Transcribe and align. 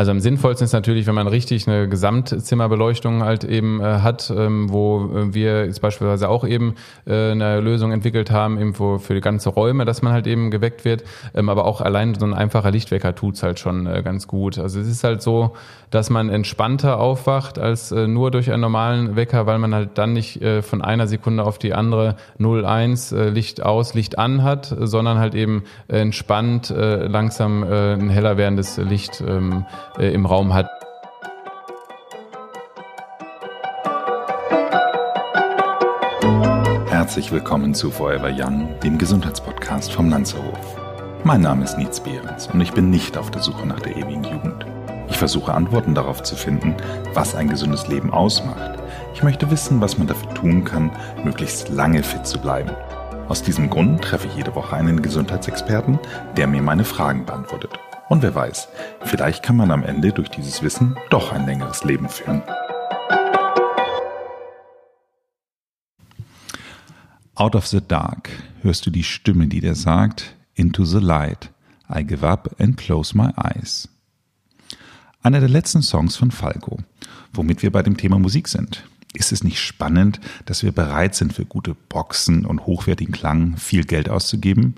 Also 0.00 0.12
am 0.12 0.20
sinnvollsten 0.20 0.64
ist 0.64 0.72
natürlich, 0.72 1.06
wenn 1.06 1.14
man 1.14 1.26
richtig 1.26 1.68
eine 1.68 1.86
Gesamtzimmerbeleuchtung 1.86 3.22
halt 3.22 3.44
eben 3.44 3.82
äh, 3.82 3.98
hat, 4.00 4.32
ähm, 4.34 4.72
wo 4.72 5.10
äh, 5.14 5.34
wir 5.34 5.66
jetzt 5.66 5.82
beispielsweise 5.82 6.30
auch 6.30 6.46
eben 6.46 6.76
äh, 7.06 7.32
eine 7.32 7.60
Lösung 7.60 7.92
entwickelt 7.92 8.30
haben, 8.30 8.56
irgendwo 8.56 8.96
für 8.96 9.12
die 9.12 9.20
ganze 9.20 9.50
Räume, 9.50 9.84
dass 9.84 10.00
man 10.00 10.14
halt 10.14 10.26
eben 10.26 10.50
geweckt 10.50 10.86
wird. 10.86 11.04
Ähm, 11.34 11.50
aber 11.50 11.66
auch 11.66 11.82
allein 11.82 12.14
so 12.14 12.24
ein 12.24 12.32
einfacher 12.32 12.70
Lichtwecker 12.70 13.14
tut's 13.14 13.42
halt 13.42 13.58
schon 13.58 13.84
äh, 13.86 14.02
ganz 14.02 14.26
gut. 14.26 14.58
Also 14.58 14.80
es 14.80 14.88
ist 14.88 15.04
halt 15.04 15.20
so, 15.20 15.54
dass 15.90 16.08
man 16.08 16.30
entspannter 16.30 16.98
aufwacht 16.98 17.58
als 17.58 17.92
äh, 17.92 18.06
nur 18.06 18.30
durch 18.30 18.50
einen 18.50 18.62
normalen 18.62 19.16
Wecker, 19.16 19.44
weil 19.44 19.58
man 19.58 19.74
halt 19.74 19.98
dann 19.98 20.14
nicht 20.14 20.40
äh, 20.40 20.62
von 20.62 20.80
einer 20.80 21.08
Sekunde 21.08 21.44
auf 21.44 21.58
die 21.58 21.74
andere 21.74 22.16
0-1 22.38 23.14
äh, 23.14 23.28
Licht 23.28 23.62
aus, 23.62 23.92
Licht 23.92 24.18
an 24.18 24.44
hat, 24.44 24.74
sondern 24.78 25.18
halt 25.18 25.34
eben 25.34 25.64
entspannt 25.88 26.70
äh, 26.70 27.06
langsam 27.06 27.64
äh, 27.64 27.92
ein 27.92 28.08
heller 28.08 28.38
werdendes 28.38 28.78
Licht 28.78 29.22
ähm, 29.26 29.66
äh, 30.00 30.12
im 30.12 30.26
Raum 30.26 30.54
hat. 30.54 30.68
Herzlich 36.88 37.32
willkommen 37.32 37.74
zu 37.74 37.90
Forever 37.90 38.30
Young, 38.34 38.68
dem 38.82 38.98
Gesundheitspodcast 38.98 39.92
vom 39.92 40.10
Lanzerhof. 40.10 40.76
Mein 41.24 41.42
Name 41.42 41.64
ist 41.64 41.76
Nietz 41.76 42.00
Behrens 42.00 42.46
und 42.46 42.60
ich 42.60 42.72
bin 42.72 42.90
nicht 42.90 43.18
auf 43.18 43.30
der 43.30 43.42
Suche 43.42 43.66
nach 43.66 43.80
der 43.80 43.96
ewigen 43.96 44.24
Jugend. 44.24 44.64
Ich 45.08 45.18
versuche 45.18 45.52
Antworten 45.52 45.94
darauf 45.94 46.22
zu 46.22 46.36
finden, 46.36 46.74
was 47.14 47.34
ein 47.34 47.48
gesundes 47.48 47.88
Leben 47.88 48.12
ausmacht. 48.12 48.78
Ich 49.12 49.22
möchte 49.22 49.50
wissen, 49.50 49.80
was 49.80 49.98
man 49.98 50.06
dafür 50.06 50.32
tun 50.34 50.64
kann, 50.64 50.90
möglichst 51.24 51.68
lange 51.68 52.02
fit 52.02 52.26
zu 52.26 52.38
bleiben. 52.38 52.70
Aus 53.28 53.42
diesem 53.42 53.70
Grund 53.70 54.02
treffe 54.02 54.28
ich 54.28 54.36
jede 54.36 54.54
Woche 54.54 54.76
einen 54.76 55.02
Gesundheitsexperten, 55.02 55.98
der 56.36 56.46
mir 56.46 56.62
meine 56.62 56.84
Fragen 56.84 57.26
beantwortet. 57.26 57.78
Und 58.10 58.22
wer 58.22 58.34
weiß, 58.34 58.66
vielleicht 59.04 59.44
kann 59.44 59.54
man 59.54 59.70
am 59.70 59.84
Ende 59.84 60.12
durch 60.12 60.28
dieses 60.28 60.64
Wissen 60.64 60.96
doch 61.10 61.30
ein 61.32 61.46
längeres 61.46 61.84
Leben 61.84 62.08
führen. 62.08 62.42
Out 67.36 67.54
of 67.54 67.68
the 67.68 67.80
dark 67.80 68.28
hörst 68.62 68.84
du 68.84 68.90
die 68.90 69.04
Stimme, 69.04 69.46
die 69.46 69.60
dir 69.60 69.76
sagt, 69.76 70.34
Into 70.54 70.84
the 70.84 70.98
light, 70.98 71.52
I 71.88 72.04
give 72.04 72.26
up 72.26 72.60
and 72.60 72.76
close 72.76 73.16
my 73.16 73.30
eyes. 73.36 73.88
Einer 75.22 75.38
der 75.38 75.48
letzten 75.48 75.80
Songs 75.80 76.16
von 76.16 76.32
Falco, 76.32 76.78
womit 77.32 77.62
wir 77.62 77.70
bei 77.70 77.84
dem 77.84 77.96
Thema 77.96 78.18
Musik 78.18 78.48
sind. 78.48 78.82
Ist 79.14 79.30
es 79.30 79.44
nicht 79.44 79.60
spannend, 79.60 80.18
dass 80.46 80.64
wir 80.64 80.72
bereit 80.72 81.14
sind, 81.14 81.32
für 81.32 81.46
gute 81.46 81.76
Boxen 81.88 82.44
und 82.44 82.66
hochwertigen 82.66 83.14
Klang 83.14 83.56
viel 83.56 83.84
Geld 83.84 84.08
auszugeben? 84.08 84.74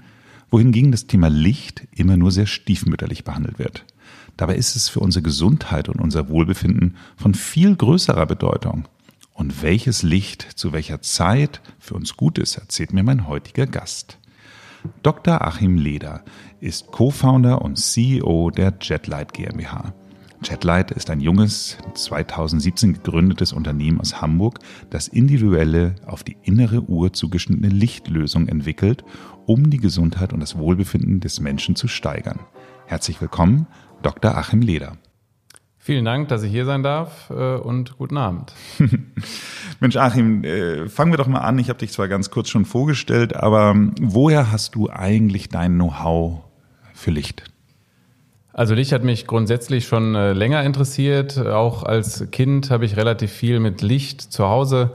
Wohingegen 0.53 0.92
das 0.92 1.06
Thema 1.08 1.28
Licht 1.28 1.89
immer 1.97 2.17
nur 2.17 2.31
sehr 2.31 2.47
stiefmütterlich 2.47 3.25
behandelt 3.25 3.58
wird. 3.58 3.84
Dabei 4.36 4.55
ist 4.56 4.77
es 4.77 4.89
für 4.89 5.00
unsere 5.00 5.22
Gesundheit 5.22 5.89
und 5.89 6.00
unser 6.00 6.28
Wohlbefinden 6.28 6.97
von 7.17 7.34
viel 7.34 7.75
größerer 7.75 8.27
Bedeutung. 8.27 8.84
Und 9.34 9.62
welches 9.62 10.03
Licht 10.03 10.42
zu 10.56 10.73
welcher 10.73 11.00
Zeit 11.00 11.62
für 11.78 11.95
uns 11.95 12.17
gut 12.17 12.39
ist, 12.39 12.56
erzählt 12.56 12.92
mir 12.92 13.03
mein 13.03 13.27
heutiger 13.27 13.67
Gast. 13.67 14.19
Dr. 15.03 15.42
Achim 15.42 15.78
Leder 15.78 16.23
ist 16.61 16.89
Co-Founder 16.89 17.62
und 17.62 17.78
CEO 17.78 18.50
der 18.50 18.75
Jetlight 18.80 19.33
GmbH. 19.33 19.95
Jetlight 20.42 20.91
ist 20.91 21.08
ein 21.08 21.20
junges, 21.20 21.78
2017 21.95 22.95
gegründetes 22.95 23.53
Unternehmen 23.53 24.00
aus 24.00 24.20
Hamburg, 24.20 24.58
das 24.91 25.06
individuelle, 25.06 25.95
auf 26.05 26.25
die 26.25 26.36
innere 26.42 26.83
Uhr 26.83 27.12
zugeschnittene 27.12 27.69
Lichtlösung 27.69 28.48
entwickelt 28.48 29.05
um 29.46 29.70
die 29.70 29.78
Gesundheit 29.78 30.32
und 30.32 30.40
das 30.40 30.58
Wohlbefinden 30.58 31.20
des 31.20 31.40
Menschen 31.40 31.76
zu 31.76 31.88
steigern. 31.88 32.40
Herzlich 32.86 33.20
willkommen, 33.20 33.66
Dr. 34.02 34.36
Achim 34.36 34.60
Leder. 34.60 34.96
Vielen 35.78 36.04
Dank, 36.04 36.28
dass 36.28 36.44
ich 36.44 36.52
hier 36.52 36.64
sein 36.64 36.84
darf 36.84 37.30
äh, 37.30 37.56
und 37.56 37.98
guten 37.98 38.16
Abend. 38.16 38.52
Mensch, 39.80 39.96
Achim, 39.96 40.44
äh, 40.44 40.88
fangen 40.88 41.12
wir 41.12 41.16
doch 41.16 41.26
mal 41.26 41.40
an. 41.40 41.58
Ich 41.58 41.68
habe 41.70 41.80
dich 41.80 41.90
zwar 41.90 42.06
ganz 42.06 42.30
kurz 42.30 42.50
schon 42.50 42.64
vorgestellt, 42.64 43.34
aber 43.34 43.70
ähm, 43.70 43.92
woher 44.00 44.52
hast 44.52 44.77
du 44.77 44.90
eigentlich 44.90 45.48
dein 45.48 45.74
Know-how 45.74 46.42
für 46.94 47.11
Licht? 47.11 47.42
Also 48.52 48.74
Licht 48.74 48.92
hat 48.92 49.02
mich 49.02 49.27
grundsätzlich 49.27 49.86
schon 49.86 50.14
äh, 50.14 50.34
länger 50.34 50.62
interessiert. 50.62 51.36
Auch 51.38 51.83
als 51.83 52.30
Kind 52.30 52.70
habe 52.70 52.84
ich 52.84 52.96
relativ 52.96 53.33
viel 53.33 53.58
mit 53.58 53.83
Licht 53.83 54.20
zu 54.20 54.46
Hause 54.46 54.92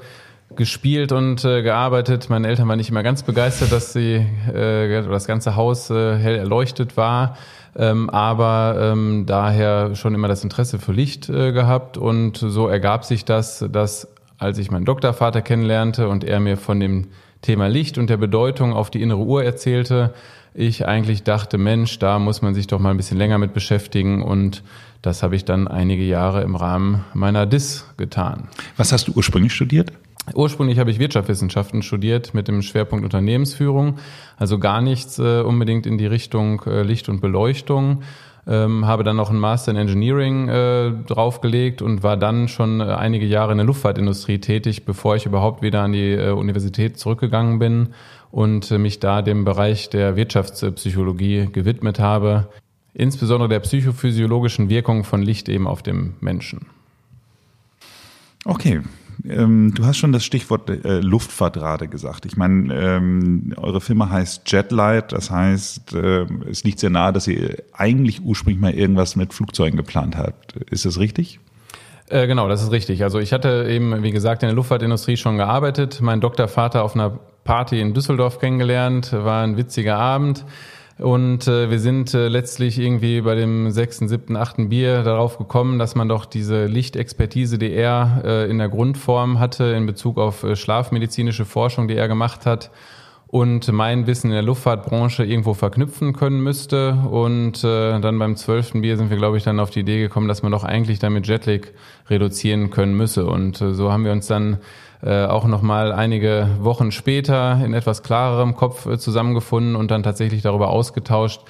gespielt 0.55 1.11
und 1.11 1.43
äh, 1.43 1.61
gearbeitet. 1.61 2.29
Meine 2.29 2.47
Eltern 2.47 2.67
waren 2.67 2.77
nicht 2.77 2.89
immer 2.89 3.03
ganz 3.03 3.23
begeistert, 3.23 3.71
dass 3.71 3.93
sie 3.93 4.25
äh, 4.53 5.03
das 5.03 5.27
ganze 5.27 5.55
Haus 5.55 5.89
äh, 5.89 6.17
hell 6.17 6.35
erleuchtet 6.35 6.97
war. 6.97 7.37
Ähm, 7.75 8.09
aber 8.09 8.91
ähm, 8.93 9.25
daher 9.27 9.95
schon 9.95 10.15
immer 10.15 10.27
das 10.27 10.43
Interesse 10.43 10.79
für 10.79 10.93
Licht 10.93 11.29
äh, 11.29 11.51
gehabt 11.51 11.97
und 11.97 12.37
so 12.37 12.67
ergab 12.67 13.05
sich 13.05 13.23
das, 13.23 13.63
dass 13.71 14.07
als 14.39 14.57
ich 14.57 14.71
meinen 14.71 14.85
Doktorvater 14.85 15.41
kennenlernte 15.41 16.07
und 16.07 16.23
er 16.23 16.39
mir 16.39 16.57
von 16.57 16.79
dem 16.79 17.09
Thema 17.41 17.67
Licht 17.67 17.99
und 17.99 18.09
der 18.09 18.17
Bedeutung 18.17 18.73
auf 18.73 18.89
die 18.89 19.01
innere 19.01 19.19
Uhr 19.19 19.43
erzählte, 19.43 20.13
ich 20.55 20.87
eigentlich 20.87 21.21
dachte, 21.21 21.59
Mensch, 21.59 21.99
da 21.99 22.17
muss 22.17 22.41
man 22.41 22.55
sich 22.55 22.65
doch 22.65 22.79
mal 22.79 22.89
ein 22.89 22.97
bisschen 22.97 23.17
länger 23.17 23.37
mit 23.37 23.53
beschäftigen 23.53 24.23
und 24.23 24.63
das 25.03 25.21
habe 25.21 25.35
ich 25.35 25.45
dann 25.45 25.67
einige 25.67 26.03
Jahre 26.03 26.41
im 26.41 26.55
Rahmen 26.55 27.05
meiner 27.13 27.45
DIS 27.45 27.85
getan. 27.97 28.47
Was 28.75 28.91
hast 28.91 29.07
du 29.07 29.11
ursprünglich 29.13 29.53
studiert? 29.53 29.91
Ursprünglich 30.35 30.79
habe 30.79 30.91
ich 30.91 30.99
Wirtschaftswissenschaften 30.99 31.81
studiert 31.81 32.33
mit 32.33 32.47
dem 32.47 32.61
Schwerpunkt 32.61 33.05
Unternehmensführung, 33.05 33.97
also 34.37 34.59
gar 34.59 34.81
nichts 34.81 35.19
äh, 35.19 35.41
unbedingt 35.41 35.85
in 35.85 35.97
die 35.97 36.05
Richtung 36.05 36.61
äh, 36.65 36.83
Licht 36.83 37.09
und 37.09 37.21
Beleuchtung. 37.21 38.03
Ähm, 38.45 38.85
habe 38.85 39.03
dann 39.03 39.17
noch 39.17 39.29
einen 39.29 39.39
Master 39.39 39.71
in 39.71 39.77
Engineering 39.77 40.47
äh, 40.47 40.91
draufgelegt 41.05 41.81
und 41.81 42.01
war 42.01 42.15
dann 42.15 42.47
schon 42.47 42.79
äh, 42.79 42.85
einige 42.85 43.25
Jahre 43.25 43.51
in 43.51 43.57
der 43.57 43.67
Luftfahrtindustrie 43.67 44.39
tätig, 44.39 44.85
bevor 44.85 45.17
ich 45.17 45.25
überhaupt 45.25 45.61
wieder 45.61 45.81
an 45.81 45.91
die 45.91 46.13
äh, 46.13 46.31
Universität 46.31 46.97
zurückgegangen 46.97 47.59
bin 47.59 47.89
und 48.31 48.71
äh, 48.71 48.77
mich 48.77 49.01
da 49.01 49.21
dem 49.21 49.43
Bereich 49.43 49.89
der 49.89 50.15
Wirtschaftspsychologie 50.15 51.49
gewidmet 51.51 51.99
habe, 51.99 52.47
insbesondere 52.93 53.49
der 53.49 53.59
psychophysiologischen 53.59 54.69
Wirkung 54.69 55.03
von 55.03 55.21
Licht 55.21 55.49
eben 55.49 55.67
auf 55.67 55.83
dem 55.83 56.13
Menschen. 56.21 56.67
Okay, 58.45 58.81
ähm, 59.27 59.73
du 59.73 59.85
hast 59.85 59.97
schon 59.97 60.11
das 60.11 60.23
Stichwort 60.23 60.69
äh, 60.69 60.99
Luftfahrt 60.99 61.57
gesagt. 61.89 62.25
Ich 62.25 62.37
meine, 62.37 62.73
ähm, 62.73 63.53
eure 63.57 63.81
Firma 63.81 64.09
heißt 64.09 64.51
Jetlight, 64.51 65.11
das 65.11 65.31
heißt, 65.31 65.93
äh, 65.93 66.25
es 66.49 66.63
liegt 66.63 66.79
sehr 66.79 66.89
nahe, 66.89 67.13
dass 67.13 67.27
ihr 67.27 67.63
eigentlich 67.73 68.21
ursprünglich 68.21 68.61
mal 68.61 68.73
irgendwas 68.73 69.15
mit 69.15 69.33
Flugzeugen 69.33 69.77
geplant 69.77 70.17
habt. 70.17 70.53
Ist 70.69 70.85
das 70.85 70.99
richtig? 70.99 71.39
Äh, 72.09 72.27
genau, 72.27 72.47
das 72.47 72.63
ist 72.63 72.71
richtig. 72.71 73.03
Also 73.03 73.19
ich 73.19 73.33
hatte 73.33 73.67
eben, 73.69 74.03
wie 74.03 74.11
gesagt, 74.11 74.43
in 74.43 74.47
der 74.47 74.55
Luftfahrtindustrie 74.55 75.17
schon 75.17 75.37
gearbeitet. 75.37 75.99
Mein 76.01 76.21
Doktorvater 76.21 76.83
auf 76.83 76.95
einer 76.95 77.19
Party 77.43 77.79
in 77.79 77.93
Düsseldorf 77.93 78.39
kennengelernt, 78.39 79.11
war 79.13 79.43
ein 79.43 79.57
witziger 79.57 79.97
Abend. 79.97 80.45
Und 80.99 81.47
äh, 81.47 81.69
wir 81.69 81.79
sind 81.79 82.13
äh, 82.15 82.27
letztlich 82.27 82.79
irgendwie 82.79 83.21
bei 83.21 83.35
dem 83.35 83.69
sechsten, 83.69 84.07
siebten, 84.07 84.35
achten 84.35 84.69
Bier 84.69 85.03
darauf 85.03 85.37
gekommen, 85.37 85.77
dass 85.77 85.93
man 85.93 86.09
doch 86.09 86.25
diese 86.25 86.65
Lichtexpertise, 86.65 87.59
die 87.59 87.71
er 87.71 88.23
äh, 88.25 88.49
in 88.49 88.57
der 88.57 88.69
Grundform 88.69 89.39
hatte 89.39 89.65
in 89.65 89.85
Bezug 89.85 90.17
auf 90.17 90.43
äh, 90.43 90.55
schlafmedizinische 90.55 91.45
Forschung, 91.45 91.87
die 91.87 91.95
er 91.95 92.07
gemacht 92.07 92.47
hat, 92.47 92.71
und 93.27 93.69
mein 93.71 94.07
Wissen 94.07 94.27
in 94.27 94.33
der 94.33 94.41
Luftfahrtbranche 94.41 95.25
irgendwo 95.25 95.53
verknüpfen 95.53 96.13
können 96.13 96.41
müsste. 96.41 96.93
Und 96.93 97.63
äh, 97.63 97.99
dann 97.99 98.17
beim 98.17 98.37
zwölften 98.37 98.81
Bier 98.81 98.95
sind 98.97 99.09
wir, 99.09 99.17
glaube 99.17 99.37
ich, 99.37 99.43
dann 99.43 99.59
auf 99.59 99.69
die 99.69 99.81
Idee 99.81 99.99
gekommen, 99.99 100.29
dass 100.29 100.43
man 100.43 100.53
doch 100.53 100.63
eigentlich 100.63 100.99
damit 100.99 101.27
Jetlag 101.27 101.67
reduzieren 102.09 102.69
können 102.69 102.95
müsse. 102.95 103.25
Und 103.25 103.61
äh, 103.61 103.73
so 103.73 103.91
haben 103.91 104.05
wir 104.05 104.13
uns 104.13 104.27
dann 104.27 104.59
äh, 105.03 105.25
auch 105.25 105.45
nochmal 105.45 105.91
einige 105.91 106.49
Wochen 106.59 106.91
später 106.91 107.63
in 107.63 107.73
etwas 107.73 108.03
klarerem 108.03 108.55
Kopf 108.55 108.85
äh, 108.85 108.97
zusammengefunden 108.97 109.75
und 109.75 109.91
dann 109.91 110.03
tatsächlich 110.03 110.41
darüber 110.41 110.69
ausgetauscht, 110.69 111.41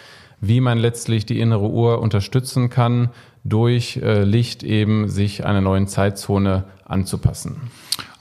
wie 0.42 0.62
man 0.62 0.78
letztlich 0.78 1.26
die 1.26 1.40
innere 1.40 1.70
Uhr 1.70 2.00
unterstützen 2.00 2.70
kann, 2.70 3.10
durch 3.48 3.98
äh, 3.98 4.24
Licht 4.24 4.64
eben 4.64 5.08
sich 5.10 5.46
einer 5.46 5.62
neuen 5.62 5.88
Zeitzone 5.88 6.66
anzupassen. 6.86 7.58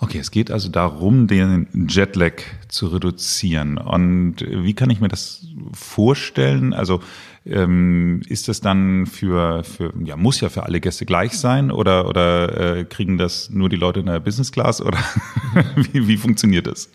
Okay, 0.01 0.19
es 0.19 0.31
geht 0.31 0.51
also 0.51 0.69
darum, 0.69 1.27
den 1.27 1.87
Jetlag 1.89 2.43
zu 2.69 2.89
reduzieren. 2.89 3.79
Und 3.79 4.37
wie 4.41 4.75
kann 4.75 4.91
ich 4.91 5.01
mir 5.01 5.09
das 5.09 5.47
vorstellen? 5.73 6.75
Also 6.75 7.01
ähm, 7.47 8.21
ist 8.29 8.49
das 8.49 8.61
dann 8.61 9.07
für, 9.07 9.65
für, 9.65 9.93
ja, 10.05 10.17
muss 10.17 10.41
ja 10.41 10.49
für 10.49 10.65
alle 10.65 10.81
Gäste 10.81 11.07
gleich 11.07 11.39
sein 11.39 11.71
oder, 11.71 12.09
oder 12.09 12.79
äh, 12.79 12.85
kriegen 12.85 13.19
das 13.19 13.51
nur 13.51 13.69
die 13.69 13.77
Leute 13.77 14.01
in 14.01 14.07
der 14.07 14.21
Business 14.21 14.53
Class 14.53 14.83
oder 14.83 14.99
wie, 15.93 16.09
wie 16.09 16.17
funktioniert 16.17 16.67
das? 16.67 16.91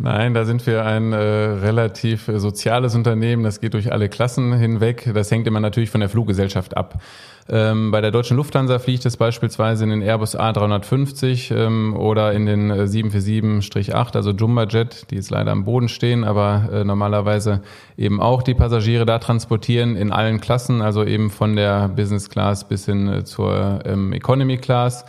Nein, 0.00 0.32
da 0.32 0.44
sind 0.44 0.64
wir 0.66 0.84
ein 0.84 1.12
äh, 1.12 1.16
relativ 1.16 2.28
äh, 2.28 2.38
soziales 2.38 2.94
Unternehmen. 2.94 3.42
Das 3.42 3.60
geht 3.60 3.74
durch 3.74 3.90
alle 3.90 4.08
Klassen 4.08 4.52
hinweg. 4.52 5.10
Das 5.12 5.30
hängt 5.30 5.48
immer 5.48 5.58
natürlich 5.58 5.90
von 5.90 6.00
der 6.00 6.08
Fluggesellschaft 6.08 6.76
ab. 6.76 7.00
Ähm, 7.48 7.90
bei 7.90 8.00
der 8.00 8.12
deutschen 8.12 8.36
Lufthansa 8.36 8.78
fliegt 8.78 9.04
es 9.06 9.16
beispielsweise 9.16 9.82
in 9.82 9.90
den 9.90 10.02
Airbus 10.02 10.38
A350 10.38 11.52
ähm, 11.52 11.96
oder 11.96 12.32
in 12.32 12.46
den 12.46 12.70
747-8, 12.70 13.90
äh, 13.90 14.16
also 14.16 14.30
Jumba-Jet, 14.30 15.10
die 15.10 15.16
jetzt 15.16 15.30
leider 15.30 15.50
am 15.50 15.64
Boden 15.64 15.88
stehen, 15.88 16.22
aber 16.22 16.68
äh, 16.72 16.84
normalerweise 16.84 17.62
eben 17.96 18.20
auch 18.20 18.42
die 18.42 18.54
Passagiere 18.54 19.06
da 19.06 19.18
transportieren 19.18 19.96
in 19.96 20.12
allen 20.12 20.40
Klassen, 20.40 20.80
also 20.80 21.04
eben 21.04 21.30
von 21.30 21.56
der 21.56 21.88
Business 21.88 22.28
Class 22.28 22.68
bis 22.68 22.84
hin 22.84 23.08
äh, 23.08 23.24
zur 23.24 23.80
ähm, 23.84 24.12
Economy 24.12 24.58
Class. 24.58 25.04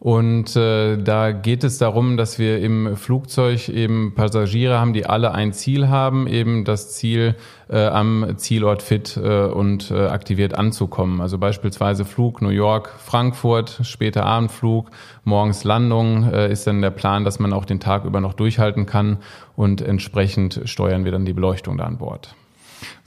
Und 0.00 0.56
äh, 0.56 0.96
da 0.96 1.30
geht 1.30 1.62
es 1.62 1.76
darum, 1.76 2.16
dass 2.16 2.38
wir 2.38 2.60
im 2.60 2.96
Flugzeug 2.96 3.68
eben 3.68 4.14
Passagiere 4.14 4.80
haben, 4.80 4.94
die 4.94 5.04
alle 5.04 5.32
ein 5.32 5.52
Ziel 5.52 5.90
haben, 5.90 6.26
eben 6.26 6.64
das 6.64 6.94
Ziel 6.94 7.36
äh, 7.68 7.84
am 7.84 8.38
Zielort 8.38 8.80
fit 8.80 9.20
äh, 9.22 9.44
und 9.44 9.90
äh, 9.90 10.06
aktiviert 10.06 10.54
anzukommen. 10.54 11.20
Also 11.20 11.36
beispielsweise 11.36 12.06
Flug 12.06 12.40
New 12.40 12.48
York, 12.48 12.88
Frankfurt, 12.98 13.80
später 13.82 14.24
Abendflug, 14.24 14.90
morgens 15.24 15.64
Landung 15.64 16.32
äh, 16.32 16.50
ist 16.50 16.66
dann 16.66 16.80
der 16.80 16.90
Plan, 16.90 17.26
dass 17.26 17.38
man 17.38 17.52
auch 17.52 17.66
den 17.66 17.78
Tag 17.78 18.06
über 18.06 18.22
noch 18.22 18.32
durchhalten 18.32 18.86
kann 18.86 19.18
und 19.54 19.82
entsprechend 19.82 20.62
steuern 20.64 21.04
wir 21.04 21.12
dann 21.12 21.26
die 21.26 21.34
Beleuchtung 21.34 21.76
da 21.76 21.84
an 21.84 21.98
Bord. 21.98 22.34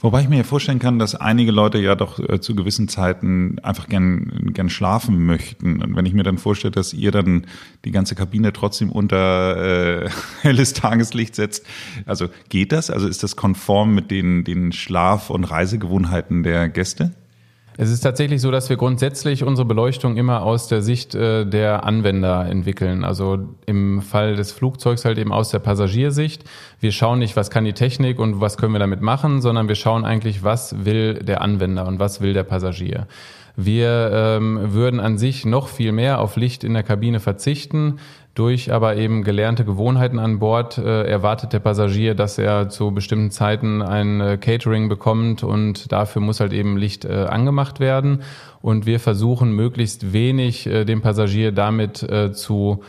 Wobei 0.00 0.22
ich 0.22 0.28
mir 0.28 0.36
ja 0.36 0.42
vorstellen 0.44 0.78
kann, 0.78 0.98
dass 0.98 1.14
einige 1.14 1.52
Leute 1.52 1.78
ja 1.78 1.94
doch 1.94 2.18
äh, 2.18 2.40
zu 2.40 2.54
gewissen 2.54 2.88
Zeiten 2.88 3.58
einfach 3.60 3.88
gern, 3.88 4.50
gern 4.52 4.68
schlafen 4.68 5.24
möchten. 5.24 5.82
Und 5.82 5.96
wenn 5.96 6.06
ich 6.06 6.14
mir 6.14 6.22
dann 6.22 6.38
vorstelle, 6.38 6.72
dass 6.72 6.92
ihr 6.92 7.10
dann 7.10 7.46
die 7.84 7.90
ganze 7.90 8.14
Kabine 8.14 8.52
trotzdem 8.52 8.90
unter 8.90 10.04
äh, 10.04 10.10
helles 10.42 10.72
Tageslicht 10.72 11.34
setzt, 11.34 11.66
also 12.06 12.28
geht 12.48 12.72
das? 12.72 12.90
Also 12.90 13.08
ist 13.08 13.22
das 13.22 13.36
konform 13.36 13.94
mit 13.94 14.10
den, 14.10 14.44
den 14.44 14.72
Schlaf- 14.72 15.30
und 15.30 15.44
Reisegewohnheiten 15.44 16.42
der 16.42 16.68
Gäste? 16.68 17.12
Es 17.76 17.90
ist 17.90 18.00
tatsächlich 18.00 18.40
so, 18.40 18.52
dass 18.52 18.70
wir 18.70 18.76
grundsätzlich 18.76 19.42
unsere 19.42 19.66
Beleuchtung 19.66 20.16
immer 20.16 20.42
aus 20.42 20.68
der 20.68 20.80
Sicht 20.80 21.14
äh, 21.14 21.44
der 21.44 21.84
Anwender 21.84 22.46
entwickeln. 22.46 23.04
Also 23.04 23.48
im 23.66 24.00
Fall 24.00 24.36
des 24.36 24.52
Flugzeugs 24.52 25.04
halt 25.04 25.18
eben 25.18 25.32
aus 25.32 25.50
der 25.50 25.58
Passagiersicht. 25.58 26.44
Wir 26.78 26.92
schauen 26.92 27.18
nicht, 27.18 27.34
was 27.36 27.50
kann 27.50 27.64
die 27.64 27.72
Technik 27.72 28.20
und 28.20 28.40
was 28.40 28.56
können 28.58 28.74
wir 28.74 28.78
damit 28.78 29.00
machen, 29.00 29.42
sondern 29.42 29.66
wir 29.66 29.74
schauen 29.74 30.04
eigentlich, 30.04 30.44
was 30.44 30.84
will 30.84 31.14
der 31.14 31.40
Anwender 31.40 31.86
und 31.86 31.98
was 31.98 32.20
will 32.20 32.32
der 32.32 32.44
Passagier. 32.44 33.08
Wir 33.56 34.10
ähm, 34.12 34.72
würden 34.72 35.00
an 35.00 35.18
sich 35.18 35.44
noch 35.44 35.68
viel 35.68 35.92
mehr 35.92 36.20
auf 36.20 36.36
Licht 36.36 36.64
in 36.64 36.74
der 36.74 36.82
Kabine 36.82 37.20
verzichten. 37.20 37.98
Durch 38.34 38.72
aber 38.72 38.96
eben 38.96 39.22
gelernte 39.22 39.64
Gewohnheiten 39.64 40.18
an 40.18 40.40
Bord 40.40 40.76
äh, 40.76 41.04
erwartet 41.04 41.52
der 41.52 41.60
Passagier, 41.60 42.16
dass 42.16 42.36
er 42.36 42.68
zu 42.68 42.90
bestimmten 42.90 43.30
Zeiten 43.30 43.80
ein 43.80 44.20
äh, 44.20 44.38
Catering 44.38 44.88
bekommt 44.88 45.44
und 45.44 45.92
dafür 45.92 46.20
muss 46.20 46.40
halt 46.40 46.52
eben 46.52 46.76
Licht 46.76 47.04
äh, 47.04 47.26
angemacht 47.26 47.78
werden. 47.78 48.22
Und 48.60 48.86
wir 48.86 48.98
versuchen 48.98 49.52
möglichst 49.52 50.12
wenig 50.12 50.66
äh, 50.66 50.84
den 50.84 51.00
Passagier 51.00 51.52
damit 51.52 52.02
äh, 52.02 52.32
zu 52.32 52.82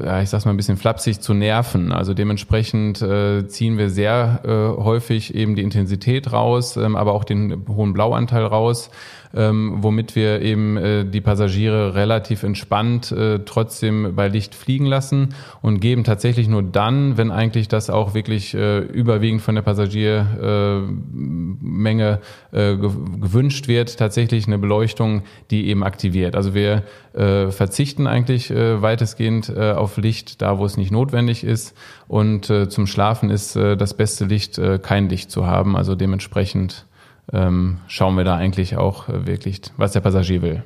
äh, 0.00 0.06
ja, 0.06 0.22
ich 0.22 0.30
sag's 0.30 0.44
mal 0.44 0.52
ein 0.52 0.56
bisschen 0.56 0.76
flapsig, 0.76 1.20
zu 1.20 1.34
nerven. 1.34 1.92
Also 1.92 2.12
dementsprechend 2.12 3.00
äh, 3.00 3.46
ziehen 3.46 3.78
wir 3.78 3.90
sehr 3.90 4.40
äh, 4.44 4.82
häufig 4.82 5.36
eben 5.36 5.54
die 5.54 5.62
Intensität 5.62 6.32
raus, 6.32 6.76
ähm, 6.76 6.96
aber 6.96 7.12
auch 7.12 7.22
den 7.22 7.64
hohen 7.68 7.92
Blauanteil 7.92 8.44
raus 8.44 8.90
ähm, 9.34 9.76
womit 9.78 10.16
wir 10.16 10.42
eben 10.42 10.76
äh, 10.76 11.04
die 11.04 11.20
Passagiere 11.20 11.94
relativ 11.94 12.42
entspannt 12.42 13.12
äh, 13.12 13.38
trotzdem 13.44 14.14
bei 14.14 14.28
Licht 14.28 14.54
fliegen 14.54 14.86
lassen 14.86 15.34
und 15.62 15.80
geben 15.80 16.04
tatsächlich 16.04 16.48
nur 16.48 16.62
dann, 16.62 17.16
wenn 17.16 17.30
eigentlich 17.30 17.68
das 17.68 17.88
auch 17.90 18.14
wirklich 18.14 18.54
äh, 18.54 18.78
überwiegend 18.78 19.42
von 19.42 19.56
der 19.56 19.62
Passagiermenge 19.62 22.20
äh, 22.52 22.76
gewünscht 22.76 23.68
wird, 23.68 23.98
tatsächlich 23.98 24.46
eine 24.46 24.58
Beleuchtung, 24.58 25.22
die 25.50 25.68
eben 25.68 25.82
aktiviert. 25.82 26.36
Also 26.36 26.54
wir 26.54 26.82
äh, 27.14 27.50
verzichten 27.50 28.06
eigentlich 28.06 28.50
äh, 28.50 28.80
weitestgehend 28.80 29.54
auf 29.54 29.96
Licht, 29.96 30.42
da 30.42 30.58
wo 30.58 30.64
es 30.64 30.76
nicht 30.76 30.90
notwendig 30.90 31.44
ist. 31.44 31.76
Und 32.08 32.46
zum 32.46 32.86
Schlafen 32.86 33.30
ist 33.30 33.56
das 33.56 33.94
beste 33.94 34.26
Licht, 34.26 34.60
kein 34.82 35.08
Licht 35.08 35.30
zu 35.30 35.46
haben. 35.46 35.76
Also 35.76 35.94
dementsprechend 35.94 36.86
ähm, 37.32 37.78
schauen 37.86 38.16
wir 38.16 38.24
da 38.24 38.36
eigentlich 38.36 38.76
auch 38.76 39.08
äh, 39.08 39.26
wirklich, 39.26 39.60
was 39.76 39.92
der 39.92 40.00
Passagier 40.00 40.42
will. 40.42 40.64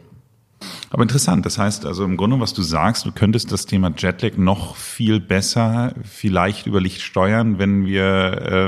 Aber 0.91 1.03
interessant, 1.03 1.47
das 1.47 1.59
heißt 1.59 1.87
also 1.87 2.05
im 2.05 2.17
Grunde, 2.17 2.41
was 2.41 2.55
du 2.55 2.63
sagst, 2.63 3.07
du 3.07 3.13
könntest 3.13 3.53
das 3.53 3.67
Thema 3.67 3.93
Jetlag 3.97 4.37
noch 4.37 4.75
viel 4.75 5.21
besser 5.21 5.95
vielleicht 6.03 6.67
über 6.67 6.81
Licht 6.81 7.03
steuern, 7.03 7.59
wenn 7.59 7.87
wir 7.87 8.03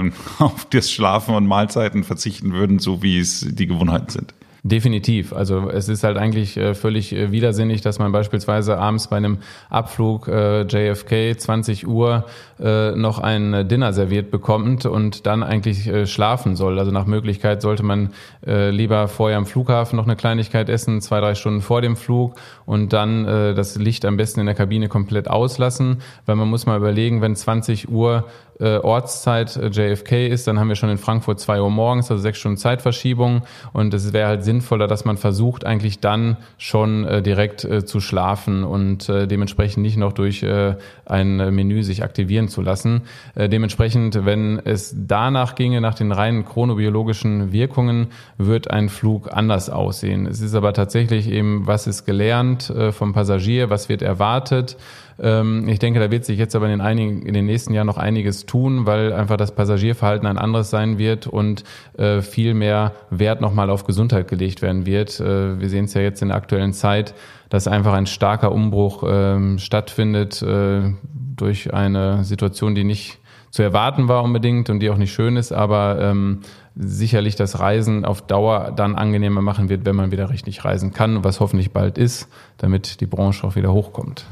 äh, 0.05 0.11
auf 0.43 0.67
das 0.67 0.91
Schlafen 0.91 1.35
und 1.35 1.47
Mahlzeiten 1.47 2.05
verzichten 2.05 2.53
würden, 2.53 2.79
so 2.79 3.03
wie 3.03 3.19
es 3.19 3.47
die 3.49 3.67
Gewohnheiten 3.67 4.11
sind. 4.11 4.35
Definitiv. 4.63 5.33
Also 5.33 5.71
es 5.71 5.89
ist 5.89 6.05
halt 6.05 6.19
eigentlich 6.19 6.59
äh, 6.59 6.75
völlig 6.75 7.15
äh, 7.15 7.33
widersinnig, 7.33 7.81
dass 7.81 7.99
man 7.99 8.13
beispielsweise 8.13 8.77
abends 8.77 9.09
bei 9.09 9.17
einem 9.17 9.39
Abflug 9.71 10.29
äh, 10.29 10.63
JFK 10.63 11.39
20 11.39 11.87
Uhr 11.87 12.25
noch 12.63 13.19
ein 13.21 13.69
Dinner 13.69 13.95
serviert 13.95 14.31
bekommt 14.31 14.85
und 14.85 15.25
dann 15.25 15.43
eigentlich 15.43 15.91
schlafen 16.11 16.57
soll. 16.57 16.79
Also 16.79 16.91
nach 16.91 17.07
Möglichkeit 17.07 17.63
sollte 17.63 17.83
man 17.83 18.11
lieber 18.43 19.09
vorher 19.09 19.39
am 19.39 19.47
Flughafen 19.47 19.97
noch 19.97 20.05
eine 20.05 20.15
Kleinigkeit 20.15 20.69
essen, 20.69 21.01
zwei, 21.01 21.21
drei 21.21 21.35
Stunden 21.35 21.63
vor 21.63 21.81
dem 21.81 21.97
Flug 21.97 22.35
und 22.67 22.93
dann 22.93 23.25
das 23.25 23.77
Licht 23.77 24.05
am 24.05 24.19
besten 24.19 24.41
in 24.41 24.47
der 24.47 24.55
Kabine 24.55 24.89
komplett 24.89 25.31
auslassen, 25.31 26.03
weil 26.27 26.37
man 26.37 26.49
muss 26.49 26.67
mal 26.67 26.77
überlegen, 26.77 27.23
wenn 27.23 27.35
20 27.35 27.89
Uhr 27.89 28.27
äh, 28.61 28.77
Ortszeit 28.79 29.57
äh, 29.57 29.69
JFK 29.69 30.29
ist, 30.29 30.47
dann 30.47 30.59
haben 30.59 30.69
wir 30.69 30.77
schon 30.77 30.91
in 30.91 30.99
Frankfurt 30.99 31.41
zwei 31.41 31.61
Uhr 31.61 31.71
morgens, 31.71 32.11
also 32.11 32.23
sechs 32.23 32.39
Stunden 32.39 32.59
Zeitverschiebung. 32.59 33.43
Und 33.73 33.95
es 33.95 34.13
wäre 34.13 34.29
halt 34.29 34.45
sinnvoller, 34.45 34.87
dass 34.87 35.05
man 35.05 35.17
versucht, 35.17 35.65
eigentlich 35.65 36.01
dann 36.01 36.37
schon 36.59 37.05
äh, 37.05 37.23
direkt 37.23 37.65
äh, 37.65 37.85
zu 37.85 38.01
schlafen 38.01 38.65
und 38.65 39.09
äh, 39.09 39.27
dementsprechend 39.27 39.83
nicht 39.83 39.97
noch 39.97 40.13
durch 40.13 40.43
äh, 40.43 40.77
ein 41.07 41.37
Menü 41.55 41.83
sich 41.83 42.03
aktivieren 42.03 42.49
zu 42.49 42.63
lassen. 42.63 43.03
Äh, 43.35 43.49
dementsprechend, 43.49 44.25
wenn 44.25 44.61
es 44.65 44.95
danach 44.97 45.55
ginge, 45.55 45.81
nach 45.81 45.95
den 45.95 46.13
reinen 46.13 46.45
chronobiologischen 46.45 47.53
Wirkungen, 47.53 48.09
wird 48.39 48.71
ein 48.71 48.89
Flug 48.89 49.33
anders 49.33 49.71
aussehen. 49.71 50.27
Es 50.27 50.41
ist 50.41 50.55
aber 50.55 50.73
tatsächlich 50.73 51.29
eben, 51.29 51.67
was 51.67 51.87
ist 51.87 52.05
gelernt 52.05 52.71
äh, 52.71 52.93
vom 52.93 53.13
Passagier, 53.13 53.71
was 53.71 53.89
wird 53.89 54.03
erwartet. 54.03 54.77
Ähm, 55.21 55.69
ich 55.69 55.79
denke, 55.79 56.01
da 56.01 56.11
wird 56.11 56.25
sich 56.25 56.39
jetzt 56.39 56.57
aber 56.57 56.67
in 56.67 56.73
den, 56.73 56.81
einigen, 56.81 57.23
in 57.23 57.35
den 57.35 57.47
nächsten 57.47 57.75
Jahren 57.75 57.87
noch 57.87 57.99
einiges 57.99 58.47
tun, 58.47 58.87
weil 58.87 59.13
einfach 59.13 59.37
das 59.37 59.55
Passagierverhalten 59.55 60.27
ein 60.27 60.39
anderes 60.39 60.71
sein 60.71 60.99
wird 60.99 61.27
und 61.27 61.65
äh, 61.99 62.23
viel 62.23 62.55
mehr 62.55 62.93
Wert 63.11 63.41
nochmal 63.41 63.71
auf 63.71 63.85
Gesundheit 63.85 64.29
gelegt 64.29 64.63
werden 64.63 64.87
wird. 64.87 65.21
Äh, 65.21 65.61
wir 65.61 65.69
sehen 65.69 65.85
es 65.85 65.95
ja 65.95 66.01
jetzt 66.01 66.23
in 66.23 66.29
der 66.29 66.37
aktuellen 66.37 66.73
Zeit, 66.73 67.15
dass 67.51 67.69
einfach 67.69 67.93
ein 67.93 68.07
starker 68.07 68.53
Umbruch 68.53 69.05
ähm, 69.07 69.59
stattfindet 69.59 70.41
äh, 70.43 70.93
durch 71.37 71.75
eine 71.75 72.25
Situation, 72.25 72.75
die 72.75 72.85
nicht 72.85 73.19
zu 73.51 73.63
erwarten 73.63 74.09
war 74.09 74.23
unbedingt 74.23 74.71
und 74.71 74.81
die 74.81 74.91
auch 74.91 74.97
nicht 74.97 75.13
schön 75.13 75.37
ist, 75.37 75.53
aber 75.53 75.99
ähm, 76.01 76.41
sicherlich 76.77 77.35
das 77.35 77.59
Reisen 77.59 78.05
auf 78.05 78.23
Dauer 78.23 78.73
dann 78.75 78.95
angenehmer 78.95 79.43
machen 79.43 79.69
wird, 79.69 79.85
wenn 79.85 79.97
man 79.97 80.13
wieder 80.13 80.31
richtig 80.31 80.65
reisen 80.65 80.93
kann, 80.93 81.25
was 81.25 81.41
hoffentlich 81.41 81.73
bald 81.73 81.99
ist, 81.99 82.29
damit 82.59 83.01
die 83.01 83.07
Branche 83.07 83.47
auch 83.47 83.57
wieder 83.57 83.73
hochkommt. 83.73 84.25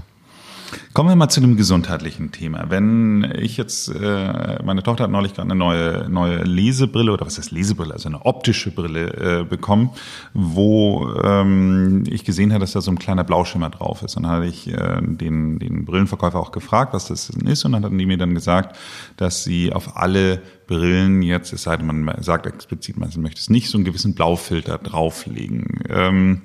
Kommen 0.92 1.08
wir 1.08 1.16
mal 1.16 1.28
zu 1.28 1.40
dem 1.40 1.56
gesundheitlichen 1.56 2.32
Thema. 2.32 2.66
Wenn 2.68 3.32
ich 3.38 3.56
jetzt, 3.56 3.88
äh, 3.88 4.62
meine 4.62 4.82
Tochter 4.82 5.04
hat 5.04 5.10
neulich 5.10 5.34
gerade 5.34 5.50
eine 5.50 5.58
neue, 5.58 6.08
neue 6.08 6.42
Lesebrille 6.42 7.12
oder 7.12 7.24
was 7.24 7.38
heißt 7.38 7.52
Lesebrille, 7.52 7.92
also 7.92 8.08
eine 8.08 8.26
optische 8.26 8.70
Brille 8.70 9.40
äh, 9.40 9.44
bekommen, 9.44 9.90
wo 10.34 11.08
ähm, 11.22 12.04
ich 12.08 12.24
gesehen 12.24 12.52
habe, 12.52 12.60
dass 12.60 12.72
da 12.72 12.80
so 12.80 12.90
ein 12.90 12.98
kleiner 12.98 13.24
Blauschimmer 13.24 13.70
drauf 13.70 14.02
ist. 14.02 14.16
Und 14.16 14.24
dann 14.24 14.32
hatte 14.32 14.46
ich 14.46 14.68
äh, 14.68 15.00
den, 15.00 15.58
den 15.58 15.84
Brillenverkäufer 15.84 16.38
auch 16.38 16.52
gefragt, 16.52 16.92
was 16.94 17.08
das 17.08 17.28
denn 17.28 17.46
ist. 17.46 17.64
Und 17.64 17.72
dann 17.72 17.84
hatten 17.84 17.98
die 17.98 18.06
mir 18.06 18.18
dann 18.18 18.34
gesagt, 18.34 18.76
dass 19.16 19.44
sie 19.44 19.72
auf 19.72 19.96
alle 19.96 20.42
Brillen 20.66 21.22
jetzt, 21.22 21.52
es 21.52 21.62
sei 21.62 21.76
denn, 21.76 21.86
man 21.86 22.22
sagt 22.22 22.46
explizit, 22.46 22.98
man 22.98 23.10
möchte 23.16 23.40
es 23.40 23.48
nicht, 23.48 23.70
so 23.70 23.78
einen 23.78 23.84
gewissen 23.84 24.14
Blaufilter 24.14 24.78
drauflegen. 24.78 25.82
Ähm, 25.88 26.42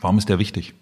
warum 0.00 0.18
ist 0.18 0.28
der 0.28 0.38
wichtig? 0.38 0.74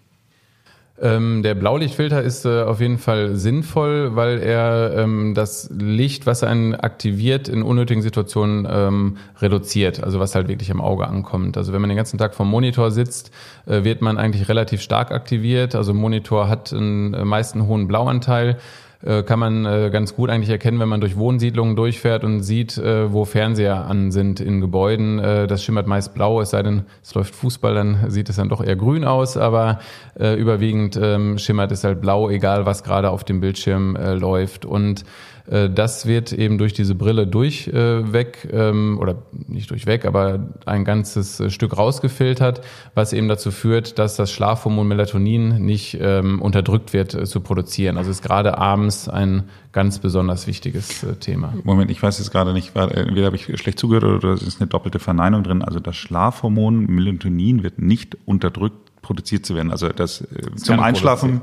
Ähm, 1.01 1.43
der 1.43 1.55
Blaulichtfilter 1.55 2.21
ist 2.21 2.45
äh, 2.45 2.61
auf 2.61 2.79
jeden 2.79 2.99
Fall 2.99 3.35
sinnvoll, 3.35 4.15
weil 4.15 4.39
er 4.39 4.93
ähm, 4.95 5.33
das 5.33 5.69
Licht, 5.77 6.25
was 6.25 6.41
einen 6.41 6.73
aktiviert, 6.73 7.49
in 7.49 7.63
unnötigen 7.63 8.01
Situationen 8.01 8.65
ähm, 8.69 9.17
reduziert, 9.41 10.01
also 10.01 10.21
was 10.21 10.35
halt 10.35 10.47
wirklich 10.47 10.71
am 10.71 10.79
Auge 10.79 11.05
ankommt. 11.05 11.57
Also 11.57 11.73
wenn 11.73 11.81
man 11.81 11.89
den 11.89 11.97
ganzen 11.97 12.17
Tag 12.17 12.33
vom 12.33 12.49
Monitor 12.49 12.91
sitzt, 12.91 13.31
äh, 13.65 13.83
wird 13.83 14.01
man 14.01 14.17
eigentlich 14.17 14.47
relativ 14.47 14.81
stark 14.81 15.11
aktiviert. 15.11 15.75
Also 15.75 15.93
Monitor 15.93 16.47
hat 16.47 16.71
einen, 16.71 17.13
äh, 17.13 17.25
meist 17.25 17.55
einen 17.55 17.67
hohen 17.67 17.87
Blauanteil 17.87 18.57
äh, 19.05 19.23
kann 19.23 19.39
man 19.39 19.65
äh, 19.65 19.89
ganz 19.91 20.15
gut 20.15 20.29
eigentlich 20.29 20.49
erkennen, 20.49 20.79
wenn 20.79 20.89
man 20.89 20.99
durch 20.99 21.15
Wohnsiedlungen 21.15 21.75
durchfährt 21.75 22.23
und 22.23 22.41
sieht, 22.41 22.77
äh, 22.77 23.13
wo 23.13 23.23
Fernseher 23.23 23.85
an 23.85 24.11
sind 24.11 24.39
in 24.39 24.61
Gebäuden. 24.61 25.17
Das 25.17 25.63
schimmert 25.63 25.87
meist 25.87 26.13
blau, 26.13 26.41
es 26.41 26.49
sei 26.49 26.63
denn, 26.63 26.83
es 27.03 27.13
läuft 27.13 27.35
Fußball, 27.35 27.75
dann 27.75 28.09
sieht 28.09 28.29
es 28.29 28.37
dann 28.37 28.49
doch 28.49 28.63
eher 28.63 28.75
grün 28.75 29.05
aus, 29.05 29.37
aber 29.37 29.79
überwiegend 30.15 30.99
ähm, 31.01 31.37
schimmert 31.37 31.71
es 31.71 31.83
halt 31.83 32.01
blau, 32.01 32.29
egal 32.29 32.65
was 32.65 32.83
gerade 32.83 33.09
auf 33.09 33.23
dem 33.23 33.39
Bildschirm 33.39 33.97
läuft. 33.97 34.65
Und 34.65 35.03
das 35.47 36.05
wird 36.07 36.33
eben 36.33 36.57
durch 36.57 36.73
diese 36.73 36.95
Brille 36.95 37.27
durchweg 37.27 38.47
äh, 38.51 38.69
ähm, 38.69 38.97
oder 38.99 39.23
nicht 39.47 39.69
durchweg, 39.69 40.05
aber 40.05 40.39
ein 40.65 40.85
ganzes 40.85 41.39
äh, 41.39 41.49
Stück 41.49 41.77
rausgefiltert, 41.77 42.61
was 42.95 43.13
eben 43.13 43.27
dazu 43.27 43.51
führt, 43.51 43.99
dass 43.99 44.15
das 44.15 44.31
Schlafhormon 44.31 44.87
Melatonin 44.87 45.63
nicht 45.63 45.97
ähm, 46.01 46.41
unterdrückt 46.41 46.93
wird 46.93 47.27
zu 47.27 47.41
produzieren. 47.41 47.97
Also 47.97 48.09
ist 48.09 48.23
gerade 48.23 48.57
abends 48.57 49.07
ein 49.07 49.43
ganz 49.71 49.99
besonders 49.99 50.47
wichtiges 50.47 51.05
Thema. 51.19 51.53
Moment, 51.63 51.91
ich 51.91 52.01
weiß 52.01 52.17
jetzt 52.17 52.31
gerade 52.31 52.53
nicht, 52.53 52.75
entweder 52.75 53.25
habe 53.25 53.35
ich 53.35 53.45
schlecht 53.59 53.77
zugehört 53.77 54.05
oder 54.05 54.29
es 54.29 54.41
ist 54.41 54.61
eine 54.61 54.67
doppelte 54.67 54.99
Verneinung 54.99 55.43
drin. 55.43 55.61
Also 55.61 55.79
das 55.79 55.97
Schlafhormon 55.97 56.85
Melatonin 56.85 57.61
wird 57.61 57.79
nicht 57.79 58.17
unterdrückt 58.25 59.01
produziert 59.01 59.45
zu 59.45 59.53
werden. 59.55 59.71
Also 59.71 59.89
das, 59.89 60.23
das 60.53 60.63
zum 60.63 60.79
Einschlafen 60.79 61.41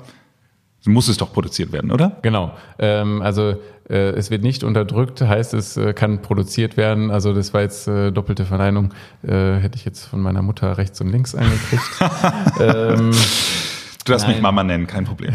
muss 0.84 1.08
es 1.08 1.16
doch 1.16 1.32
produziert 1.32 1.72
werden, 1.72 1.92
oder? 1.92 2.18
Genau. 2.22 2.52
Ähm, 2.78 3.22
also 3.22 3.54
äh, 3.88 4.10
es 4.10 4.30
wird 4.30 4.42
nicht 4.42 4.64
unterdrückt, 4.64 5.20
heißt 5.20 5.54
es 5.54 5.76
äh, 5.76 5.92
kann 5.92 6.22
produziert 6.22 6.76
werden. 6.76 7.10
Also 7.10 7.32
das 7.32 7.54
war 7.54 7.60
jetzt 7.60 7.86
äh, 7.88 8.10
doppelte 8.10 8.44
Verneinung, 8.44 8.92
äh, 9.22 9.54
hätte 9.56 9.76
ich 9.76 9.84
jetzt 9.84 10.06
von 10.06 10.20
meiner 10.20 10.42
Mutter 10.42 10.78
rechts 10.78 11.00
und 11.00 11.08
links 11.08 11.34
eingekriegt. 11.34 11.82
ähm, 12.60 13.10
du 13.10 14.12
darfst 14.12 14.26
nein. 14.26 14.36
mich 14.36 14.42
Mama 14.42 14.64
nennen, 14.64 14.86
kein 14.86 15.04
Problem. 15.04 15.34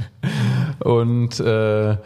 und 0.80 1.40
äh, 1.40 1.96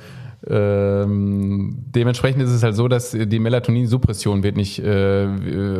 ähm, 0.47 1.77
dementsprechend 1.87 2.43
ist 2.43 2.51
es 2.51 2.63
halt 2.63 2.77
so, 2.77 2.87
dass 2.87 3.13
die 3.13 3.39
Melatoninsuppression 3.39 4.43
wird 4.43 4.57
nicht 4.57 4.79
äh, 4.79 5.27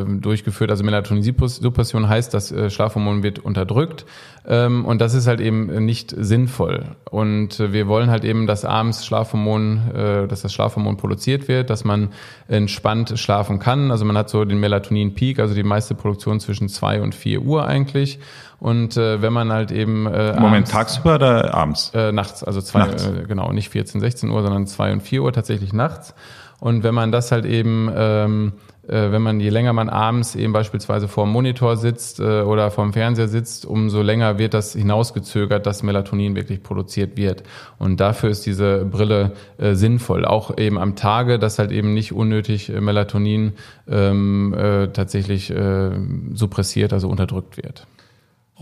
durchgeführt. 0.07 0.71
Also 0.71 0.85
Melatoninsuppression 0.85 2.09
heißt, 2.09 2.33
das 2.33 2.50
äh, 2.50 2.71
Schlafhormon 2.71 3.23
wird 3.23 3.40
unterdrückt 3.40 4.07
und 4.46 5.00
das 5.00 5.14
ist 5.14 5.26
halt 5.26 5.40
eben 5.40 5.84
nicht 5.84 6.14
sinnvoll. 6.16 6.84
Und 7.10 7.58
wir 7.60 7.88
wollen 7.88 8.10
halt 8.10 8.24
eben, 8.24 8.46
dass 8.46 8.64
abends 8.64 9.06
Schlafhormon, 9.06 9.90
äh, 9.94 10.28
dass 10.28 10.42
das 10.42 10.52
Schlafhormon 10.52 10.98
produziert 10.98 11.48
wird, 11.48 11.70
dass 11.70 11.84
man 11.84 12.10
entspannt 12.48 13.18
schlafen 13.18 13.58
kann. 13.58 13.90
Also 13.90 14.04
man 14.04 14.18
hat 14.18 14.28
so 14.28 14.44
den 14.44 14.60
Melatonin-Peak, 14.60 15.38
also 15.38 15.54
die 15.54 15.62
meiste 15.62 15.94
Produktion 15.94 16.40
zwischen 16.40 16.68
zwei 16.68 17.00
und 17.00 17.14
vier 17.14 17.40
Uhr 17.40 17.66
eigentlich. 17.66 18.18
Und 18.60 18.96
äh, 18.96 19.20
wenn 19.22 19.32
man 19.32 19.52
halt 19.52 19.72
eben 19.72 20.06
äh, 20.06 20.32
Moment 20.32 20.44
abends, 20.44 20.70
tagsüber 20.70 21.16
oder 21.16 21.54
abends? 21.54 21.90
Äh, 21.94 22.12
nachts, 22.12 22.44
also 22.44 22.60
zwei, 22.60 22.80
nachts. 22.80 23.06
Äh, 23.06 23.24
genau, 23.26 23.52
nicht 23.52 23.70
14, 23.70 24.00
16 24.00 24.30
Uhr, 24.30 24.42
sondern 24.42 24.66
zwei 24.66 24.92
und 24.92 25.02
vier 25.02 25.22
Uhr 25.22 25.32
tatsächlich 25.32 25.72
nachts. 25.72 26.14
Und 26.61 26.82
wenn 26.82 26.94
man 26.94 27.12
das 27.12 27.32
halt 27.32 27.44
eben 27.44 27.90
ähm, 27.94 28.52
äh, 28.88 29.12
wenn 29.12 29.23
man 29.23 29.40
je 29.40 29.49
länger 29.49 29.73
man 29.73 29.88
abends 29.88 30.34
eben 30.34 30.52
beispielsweise 30.52 31.08
vor 31.08 31.25
dem 31.25 31.32
Monitor 31.32 31.76
sitzt 31.76 32.20
äh, 32.20 32.42
oder 32.42 32.70
vor 32.70 32.84
dem 32.84 32.92
Fernseher 32.92 33.28
sitzt, 33.28 33.64
umso 33.64 34.02
länger 34.02 34.38
wird 34.38 34.54
das 34.54 34.75
hinausgezögert, 34.75 35.66
dass 35.66 35.82
Melatonin 35.82 36.37
wirklich 36.37 36.62
produziert 36.62 37.16
wird. 37.16 37.44
Und 37.78 38.00
dafür 38.00 38.30
ist 38.30 38.44
diese 38.44 38.84
Brille 38.84 39.32
äh, 39.58 39.75
sinnvoll. 39.75 40.25
Auch 40.25 40.56
eben 40.58 40.78
am 40.78 40.96
Tage, 40.96 41.38
dass 41.38 41.58
halt 41.58 41.73
eben 41.73 41.94
nicht 41.94 42.12
unnötig 42.12 42.68
äh, 42.68 42.80
Melatonin 42.80 43.52
ähm, 43.88 44.54
äh, 44.54 44.88
tatsächlich 44.88 45.50
äh, 45.50 45.90
suppressiert, 46.34 46.92
also 46.92 47.08
unterdrückt 47.08 47.56
wird. 47.56 47.87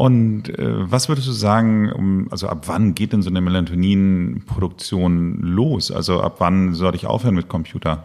Und 0.03 0.59
äh, 0.59 0.91
was 0.91 1.09
würdest 1.09 1.29
du 1.29 1.33
sagen, 1.33 1.93
um, 1.93 2.27
also 2.33 2.49
ab 2.49 2.65
wann 2.67 2.97
geht 2.97 3.13
denn 3.13 3.23
so 3.23 3.31
eine 3.31 3.41
Melatoninproduktion 3.41 5.39
los? 5.43 5.93
Also 5.93 6.21
ab 6.21 6.39
wann 6.39 6.75
soll 6.75 6.97
ich 6.97 7.07
aufhören 7.07 7.37
mit 7.37 7.49
Computer? 7.49 8.03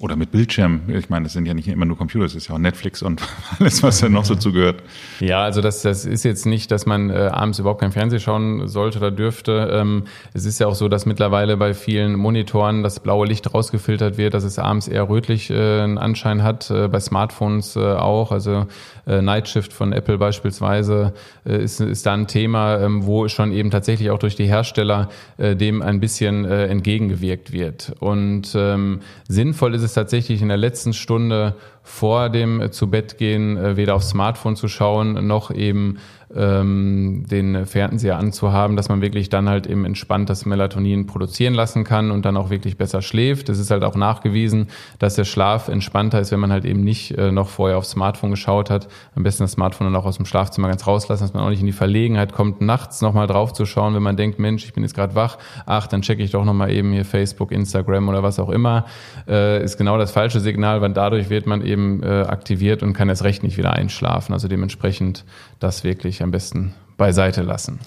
Oder 0.00 0.16
mit 0.16 0.30
Bildschirm. 0.30 0.80
Ich 0.88 1.10
meine, 1.10 1.24
das 1.24 1.34
sind 1.34 1.44
ja 1.44 1.52
nicht 1.52 1.68
immer 1.68 1.84
nur 1.84 1.98
Computer, 1.98 2.24
es 2.24 2.34
ist 2.34 2.48
ja 2.48 2.54
auch 2.54 2.58
Netflix 2.58 3.02
und 3.02 3.20
alles, 3.58 3.82
was 3.82 4.00
da 4.00 4.08
noch 4.08 4.24
so 4.24 4.34
zugehört. 4.34 4.82
Ja, 5.20 5.42
also 5.42 5.60
das, 5.60 5.82
das 5.82 6.06
ist 6.06 6.24
jetzt 6.24 6.46
nicht, 6.46 6.70
dass 6.70 6.86
man 6.86 7.10
äh, 7.10 7.28
abends 7.30 7.58
überhaupt 7.58 7.82
kein 7.82 7.92
Fernsehen 7.92 8.18
schauen 8.18 8.66
sollte 8.66 8.96
oder 8.96 9.10
dürfte. 9.10 9.68
Ähm, 9.70 10.04
es 10.32 10.46
ist 10.46 10.58
ja 10.58 10.68
auch 10.68 10.74
so, 10.74 10.88
dass 10.88 11.04
mittlerweile 11.04 11.58
bei 11.58 11.74
vielen 11.74 12.14
Monitoren 12.14 12.82
das 12.82 13.00
blaue 13.00 13.26
Licht 13.26 13.52
rausgefiltert 13.52 14.16
wird, 14.16 14.32
dass 14.32 14.44
es 14.44 14.58
abends 14.58 14.88
eher 14.88 15.06
rötlich 15.06 15.50
äh, 15.50 15.82
einen 15.82 15.98
Anschein 15.98 16.42
hat, 16.42 16.70
äh, 16.70 16.88
bei 16.88 16.98
Smartphones 16.98 17.76
äh, 17.76 17.80
auch. 17.80 18.32
Also 18.32 18.68
äh, 19.06 19.20
Nightshift 19.20 19.72
von 19.72 19.92
Apple 19.92 20.16
beispielsweise 20.16 21.12
äh, 21.44 21.62
ist, 21.62 21.80
ist 21.80 22.06
da 22.06 22.14
ein 22.14 22.26
Thema, 22.26 22.78
ähm, 22.78 23.04
wo 23.04 23.28
schon 23.28 23.52
eben 23.52 23.70
tatsächlich 23.70 24.10
auch 24.10 24.18
durch 24.18 24.36
die 24.36 24.46
Hersteller 24.46 25.10
äh, 25.36 25.56
dem 25.56 25.82
ein 25.82 26.00
bisschen 26.00 26.44
äh, 26.44 26.68
entgegengewirkt 26.68 27.52
wird. 27.52 27.92
Und 28.00 28.54
ähm, 28.54 29.00
sinnvoll 29.28 29.74
ist 29.74 29.82
es 29.82 29.89
es 29.90 29.94
tatsächlich 29.94 30.40
in 30.40 30.48
der 30.48 30.56
letzten 30.56 30.92
Stunde 30.92 31.54
vor 31.90 32.30
dem 32.30 32.60
äh, 32.60 32.70
zu 32.70 32.88
Bett 32.88 33.18
gehen 33.18 33.56
äh, 33.56 33.76
weder 33.76 33.96
aufs 33.96 34.10
Smartphone 34.10 34.56
zu 34.56 34.68
schauen 34.68 35.26
noch 35.26 35.50
eben 35.50 35.98
ähm, 36.34 37.24
den 37.28 37.66
Fernseher 37.66 38.16
anzuhaben, 38.16 38.76
dass 38.76 38.88
man 38.88 39.00
wirklich 39.00 39.28
dann 39.30 39.48
halt 39.48 39.66
eben 39.66 39.84
entspannt 39.84 40.30
das 40.30 40.46
Melatonin 40.46 41.06
produzieren 41.06 41.54
lassen 41.54 41.84
kann 41.84 42.10
und 42.10 42.24
dann 42.24 42.36
auch 42.36 42.50
wirklich 42.50 42.76
besser 42.76 43.02
schläft. 43.02 43.48
Es 43.48 43.58
ist 43.58 43.70
halt 43.70 43.82
auch 43.82 43.96
nachgewiesen, 43.96 44.68
dass 44.98 45.16
der 45.16 45.24
Schlaf 45.24 45.68
entspannter 45.68 46.20
ist, 46.20 46.30
wenn 46.30 46.40
man 46.40 46.52
halt 46.52 46.64
eben 46.64 46.84
nicht 46.84 47.18
äh, 47.18 47.32
noch 47.32 47.48
vorher 47.48 47.78
aufs 47.78 47.90
Smartphone 47.90 48.30
geschaut 48.30 48.70
hat. 48.70 48.88
Am 49.16 49.24
besten 49.24 49.42
das 49.42 49.52
Smartphone 49.52 49.88
dann 49.88 49.96
auch 49.96 50.06
aus 50.06 50.16
dem 50.18 50.26
Schlafzimmer 50.26 50.68
ganz 50.68 50.86
rauslassen, 50.86 51.24
dass 51.24 51.34
man 51.34 51.42
auch 51.42 51.50
nicht 51.50 51.60
in 51.60 51.66
die 51.66 51.72
Verlegenheit 51.72 52.32
kommt, 52.32 52.60
nachts 52.60 53.00
nochmal 53.00 53.26
drauf 53.26 53.52
zu 53.52 53.66
schauen, 53.66 53.94
wenn 53.94 54.02
man 54.02 54.16
denkt, 54.16 54.38
Mensch, 54.38 54.64
ich 54.64 54.72
bin 54.72 54.84
jetzt 54.84 54.94
gerade 54.94 55.14
wach, 55.16 55.38
ach, 55.66 55.88
dann 55.88 56.02
checke 56.02 56.22
ich 56.22 56.30
doch 56.30 56.44
nochmal 56.44 56.70
eben 56.70 56.92
hier 56.92 57.04
Facebook, 57.04 57.50
Instagram 57.50 58.08
oder 58.08 58.22
was 58.22 58.38
auch 58.38 58.50
immer. 58.50 58.84
Äh, 59.28 59.64
ist 59.64 59.78
genau 59.78 59.98
das 59.98 60.12
falsche 60.12 60.38
Signal, 60.38 60.80
weil 60.80 60.92
dadurch 60.92 61.28
wird 61.28 61.46
man 61.46 61.62
eben 61.62 61.79
äh, 62.02 62.22
aktiviert 62.22 62.82
und 62.82 62.92
kann 62.92 63.08
erst 63.08 63.24
recht 63.24 63.42
nicht 63.42 63.56
wieder 63.56 63.72
einschlafen. 63.72 64.32
Also 64.32 64.48
dementsprechend 64.48 65.24
das 65.58 65.84
wirklich 65.84 66.22
am 66.22 66.30
besten 66.30 66.74
beiseite 66.96 67.42
lassen. 67.42 67.80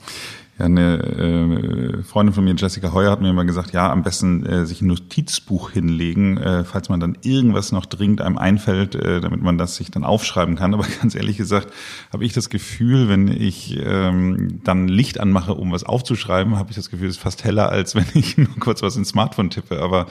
Ja, 0.60 0.66
eine 0.66 1.00
äh, 1.00 2.04
Freundin 2.04 2.34
von 2.34 2.44
mir, 2.44 2.54
Jessica 2.56 2.94
Heuer, 2.94 3.10
hat 3.10 3.22
mir 3.22 3.32
immer 3.32 3.44
gesagt, 3.44 3.74
ja, 3.74 3.92
am 3.92 4.04
besten 4.04 4.46
äh, 4.46 4.68
sich 4.68 4.82
ein 4.84 4.88
Notizbuch 4.88 5.72
hinlegen, 5.72 6.38
äh, 6.38 6.64
falls 6.64 6.90
man 6.90 7.00
dann 7.00 7.18
irgendwas 7.24 7.72
noch 7.72 7.88
dringend 7.88 8.22
einem 8.22 8.38
einfällt, 8.38 8.94
äh, 8.94 9.20
damit 9.20 9.42
man 9.42 9.58
das 9.58 9.76
sich 9.76 9.90
dann 9.90 10.04
aufschreiben 10.04 10.56
kann. 10.56 10.76
Aber 10.76 10.86
ganz 11.02 11.16
ehrlich 11.16 11.38
gesagt, 11.38 11.74
habe 12.12 12.24
ich 12.24 12.34
das 12.34 12.50
Gefühl, 12.50 13.10
wenn 13.10 13.30
ich 13.30 13.80
ähm, 13.84 14.62
dann 14.64 14.88
Licht 14.88 15.20
anmache, 15.20 15.56
um 15.56 15.72
was 15.72 15.86
aufzuschreiben, 15.86 16.56
habe 16.56 16.70
ich 16.70 16.76
das 16.76 16.92
Gefühl, 16.92 17.08
es 17.08 17.16
ist 17.16 17.24
fast 17.24 17.44
heller, 17.44 17.70
als 17.70 17.96
wenn 17.96 18.06
ich 18.14 18.38
nur 18.38 18.56
kurz 18.60 18.84
was 18.84 18.96
ins 18.96 19.10
Smartphone 19.10 19.50
tippe. 19.50 19.82
Aber 19.82 20.06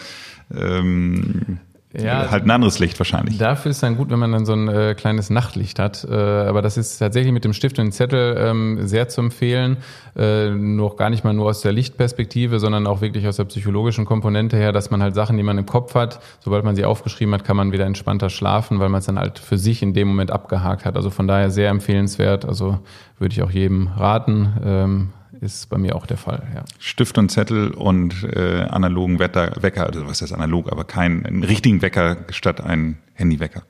ähm, 0.52 1.58
ja, 1.94 2.30
halt 2.30 2.44
ein 2.44 2.50
anderes 2.50 2.78
Licht 2.78 2.98
wahrscheinlich. 2.98 3.36
Dafür 3.36 3.70
ist 3.70 3.82
dann 3.82 3.96
gut, 3.96 4.10
wenn 4.10 4.18
man 4.18 4.32
dann 4.32 4.46
so 4.46 4.54
ein 4.54 4.68
äh, 4.68 4.94
kleines 4.94 5.28
Nachtlicht 5.28 5.78
hat. 5.78 6.06
Äh, 6.08 6.14
aber 6.14 6.62
das 6.62 6.76
ist 6.76 6.98
tatsächlich 6.98 7.32
mit 7.32 7.44
dem 7.44 7.52
Stift 7.52 7.78
und 7.78 7.86
dem 7.86 7.92
Zettel 7.92 8.36
ähm, 8.38 8.86
sehr 8.86 9.08
zu 9.08 9.20
empfehlen. 9.20 9.76
Äh, 10.16 10.50
noch 10.50 10.96
gar 10.96 11.10
nicht 11.10 11.22
mal 11.22 11.34
nur 11.34 11.50
aus 11.50 11.60
der 11.60 11.72
Lichtperspektive, 11.72 12.60
sondern 12.60 12.86
auch 12.86 13.02
wirklich 13.02 13.26
aus 13.26 13.36
der 13.36 13.44
psychologischen 13.44 14.06
Komponente 14.06 14.56
her, 14.56 14.72
dass 14.72 14.90
man 14.90 15.02
halt 15.02 15.14
Sachen, 15.14 15.36
die 15.36 15.42
man 15.42 15.58
im 15.58 15.66
Kopf 15.66 15.94
hat, 15.94 16.20
sobald 16.40 16.64
man 16.64 16.76
sie 16.76 16.84
aufgeschrieben 16.84 17.34
hat, 17.34 17.44
kann 17.44 17.56
man 17.56 17.72
wieder 17.72 17.84
entspannter 17.84 18.30
schlafen, 18.30 18.78
weil 18.80 18.88
man 18.88 19.00
es 19.00 19.06
dann 19.06 19.18
halt 19.18 19.38
für 19.38 19.58
sich 19.58 19.82
in 19.82 19.92
dem 19.92 20.08
Moment 20.08 20.30
abgehakt 20.30 20.86
hat. 20.86 20.96
Also 20.96 21.10
von 21.10 21.26
daher 21.26 21.50
sehr 21.50 21.68
empfehlenswert. 21.68 22.46
Also 22.46 22.78
würde 23.18 23.34
ich 23.34 23.42
auch 23.42 23.50
jedem 23.50 23.88
raten. 23.88 24.52
Ähm, 24.64 25.08
ist 25.42 25.68
bei 25.68 25.76
mir 25.76 25.96
auch 25.96 26.06
der 26.06 26.16
Fall. 26.16 26.42
Ja. 26.54 26.64
Stift 26.78 27.18
und 27.18 27.30
Zettel 27.30 27.72
und 27.72 28.24
äh, 28.24 28.62
analogen 28.62 29.18
Wetter, 29.18 29.52
Wecker, 29.60 29.86
also 29.86 30.06
was 30.06 30.22
heißt 30.22 30.32
analog, 30.32 30.70
aber 30.70 30.84
keinen 30.84 31.42
richtigen 31.42 31.82
Wecker 31.82 32.18
statt 32.30 32.60
ein 32.60 32.98
Handywecker. 33.14 33.64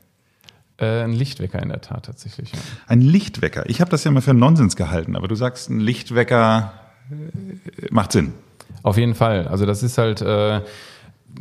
Äh, 0.76 1.02
ein 1.02 1.12
Lichtwecker 1.12 1.62
in 1.62 1.70
der 1.70 1.80
Tat 1.80 2.04
tatsächlich. 2.04 2.52
Ja. 2.52 2.58
Ein 2.86 3.00
Lichtwecker. 3.00 3.68
Ich 3.68 3.80
habe 3.80 3.90
das 3.90 4.04
ja 4.04 4.10
mal 4.10 4.20
für 4.20 4.34
Nonsens 4.34 4.76
gehalten, 4.76 5.16
aber 5.16 5.28
du 5.28 5.34
sagst, 5.34 5.70
ein 5.70 5.80
Lichtwecker 5.80 6.74
äh, 7.10 7.86
macht 7.90 8.12
Sinn. 8.12 8.34
Auf 8.82 8.98
jeden 8.98 9.14
Fall. 9.14 9.48
Also 9.48 9.64
das 9.64 9.82
ist 9.82 9.96
halt 9.96 10.20
äh, 10.20 10.60